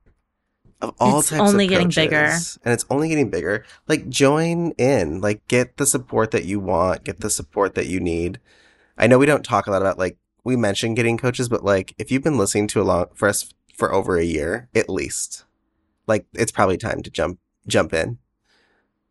of 0.81 0.95
all 0.99 1.19
It's 1.19 1.29
types 1.29 1.41
only 1.41 1.65
of 1.65 1.69
getting 1.69 1.88
coaches, 1.89 2.03
bigger. 2.03 2.25
and 2.65 2.73
it's 2.73 2.86
only 2.89 3.10
getting 3.10 3.29
bigger. 3.29 3.63
Like 3.88 4.10
join 4.10 4.71
in, 4.79 5.21
like 5.21 5.47
get 5.47 5.77
the 5.77 5.86
support 5.86 6.31
that 6.31 6.45
you 6.45 6.60
want, 6.60 7.03
get 7.03 7.19
the 7.19 7.29
support 7.29 7.75
that 7.75 7.86
you 7.86 7.99
need. 7.99 8.39
I 8.97 9.05
know 9.05 9.19
we 9.19 9.27
don't 9.27 9.45
talk 9.45 9.67
a 9.67 9.71
lot 9.71 9.84
about 9.84 9.99
like 9.99 10.17
we 10.45 10.55
mentioned 10.55 10.95
getting 10.95 11.17
coaches, 11.17 11.49
but 11.49 11.65
like 11.65 11.93
if 11.97 12.10
you've 12.12 12.23
been 12.23 12.38
listening 12.38 12.67
to 12.67 12.81
a 12.81 12.84
long 12.84 13.08
for 13.13 13.27
us 13.27 13.53
for 13.73 13.93
over 13.93 14.17
a 14.17 14.23
year 14.23 14.69
at 14.73 14.89
least, 14.89 15.43
like 16.08 16.25
it's 16.34 16.53
probably 16.53 16.77
time 16.77 17.03
to 17.03 17.10
jump 17.10 17.39
jump 17.67 17.93
in. 17.93 18.19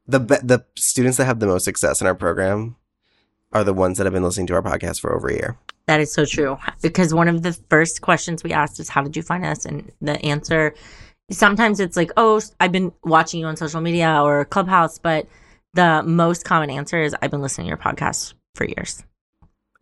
The 0.07 0.20
be- 0.20 0.37
the 0.42 0.64
students 0.77 1.18
that 1.18 1.27
have 1.27 1.40
the 1.40 1.47
most 1.47 1.64
success 1.64 2.01
in 2.01 2.07
our 2.07 2.14
program 2.14 2.77
are 3.53 3.64
the 3.64 3.75
ones 3.75 3.99
that 3.99 4.05
have 4.05 4.12
been 4.12 4.23
listening 4.23 4.47
to 4.49 4.55
our 4.55 4.62
podcast 4.62 5.01
for 5.01 5.14
over 5.14 5.29
a 5.29 5.35
year. 5.35 5.59
That 5.87 6.01
is 6.01 6.12
so 6.12 6.25
true. 6.25 6.57
Because 6.83 7.12
one 7.12 7.29
of 7.29 7.42
the 7.42 7.53
first 7.68 8.01
questions 8.01 8.42
we 8.42 8.53
asked 8.53 8.81
is, 8.81 8.88
How 8.88 9.03
did 9.03 9.16
you 9.16 9.23
find 9.23 9.44
us? 9.44 9.64
And 9.64 9.90
the 10.01 10.23
answer 10.25 10.75
sometimes 11.31 11.81
it's 11.81 11.97
like, 11.97 12.11
Oh, 12.16 12.40
I've 12.61 12.73
been 12.73 12.92
watching 13.03 13.40
you 13.40 13.47
on 13.47 13.57
social 13.57 13.81
media 13.81 14.20
or 14.23 14.44
Clubhouse. 14.44 14.99
But 14.99 15.27
the 15.75 16.03
most 16.05 16.44
common 16.44 16.70
answer 16.70 17.01
is, 17.03 17.14
I've 17.20 17.31
been 17.31 17.42
listening 17.42 17.66
to 17.66 17.68
your 17.68 17.79
podcast 17.79 18.35
for 18.55 18.64
years. 18.64 19.03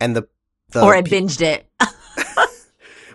And 0.00 0.16
the, 0.16 0.22
the 0.22 0.28
or 0.76 0.94
I 0.94 1.02
pe- 1.02 1.20
binged 1.20 1.40
it. 1.40 1.66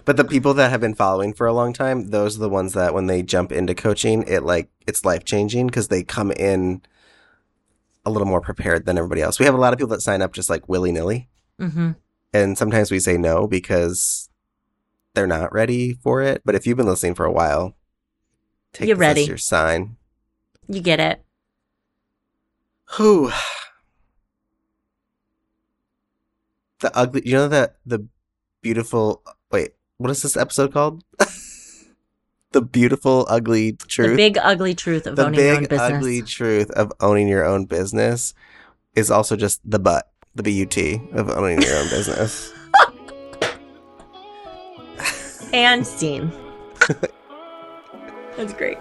But 0.05 0.15
the 0.15 0.23
people 0.23 0.53
that 0.53 0.69
have 0.69 0.79
been 0.79 0.95
following 0.95 1.33
for 1.33 1.47
a 1.47 1.53
long 1.53 1.73
time, 1.73 2.11
those 2.11 2.37
are 2.37 2.39
the 2.39 2.47
ones 2.47 2.71
that 2.71 2.93
when 2.93 3.07
they 3.07 3.21
jump 3.21 3.51
into 3.51 3.75
coaching, 3.75 4.23
it 4.25 4.43
like 4.43 4.69
it's 4.87 5.03
life 5.03 5.25
changing 5.25 5.67
because 5.67 5.89
they 5.89 6.01
come 6.01 6.31
in 6.31 6.81
a 8.05 8.09
little 8.09 8.25
more 8.25 8.39
prepared 8.39 8.85
than 8.85 8.97
everybody 8.97 9.21
else. 9.21 9.37
We 9.37 9.43
have 9.45 9.53
a 9.53 9.57
lot 9.57 9.73
of 9.73 9.79
people 9.79 9.89
that 9.89 10.01
sign 10.01 10.21
up 10.21 10.31
just 10.31 10.49
like 10.49 10.69
willy 10.69 10.93
nilly, 10.93 11.27
hmm 11.59 11.91
and 12.31 12.57
sometimes 12.57 12.89
we 12.89 12.99
say 13.01 13.17
no 13.17 13.47
because 13.47 14.29
they're 15.13 15.27
not 15.27 15.51
ready 15.51 15.93
for 15.95 16.21
it. 16.21 16.41
But 16.45 16.55
if 16.55 16.65
you've 16.65 16.77
been 16.77 16.85
listening 16.87 17.13
for 17.15 17.25
a 17.25 17.31
while, 17.31 17.75
take 18.71 18.87
You're 18.87 18.95
this 18.95 19.01
ready. 19.01 19.21
as 19.23 19.27
your 19.27 19.37
sign. 19.37 19.97
You 20.69 20.79
get 20.79 21.01
it. 21.01 21.21
Who? 22.91 23.29
The 26.79 26.95
ugly. 26.95 27.21
You 27.25 27.33
know 27.33 27.47
that 27.47 27.77
the 27.85 28.07
beautiful. 28.61 29.23
Wait, 29.51 29.71
what 29.97 30.11
is 30.11 30.21
this 30.21 30.37
episode 30.37 30.73
called? 30.73 31.03
the 32.51 32.61
beautiful 32.61 33.25
ugly 33.29 33.73
truth. 33.73 34.11
The 34.11 34.15
big 34.15 34.37
ugly 34.37 34.75
truth 34.75 35.05
of 35.05 35.15
the 35.15 35.25
owning 35.25 35.39
your 35.39 35.53
own 35.55 35.59
big 35.61 35.69
business. 35.69 35.93
ugly 35.93 36.21
truth 36.21 36.71
of 36.71 36.93
owning 36.99 37.27
your 37.27 37.45
own 37.45 37.65
business 37.65 38.33
is 38.95 39.11
also 39.11 39.35
just 39.35 39.61
the 39.69 39.79
butt, 39.79 40.09
the 40.35 40.43
but 40.65 41.17
of 41.17 41.29
owning 41.29 41.61
your 41.61 41.75
own 41.75 41.89
business. 41.89 42.53
And 45.53 45.87
scene. 45.87 46.31
That's 48.35 48.53
great. 48.53 48.77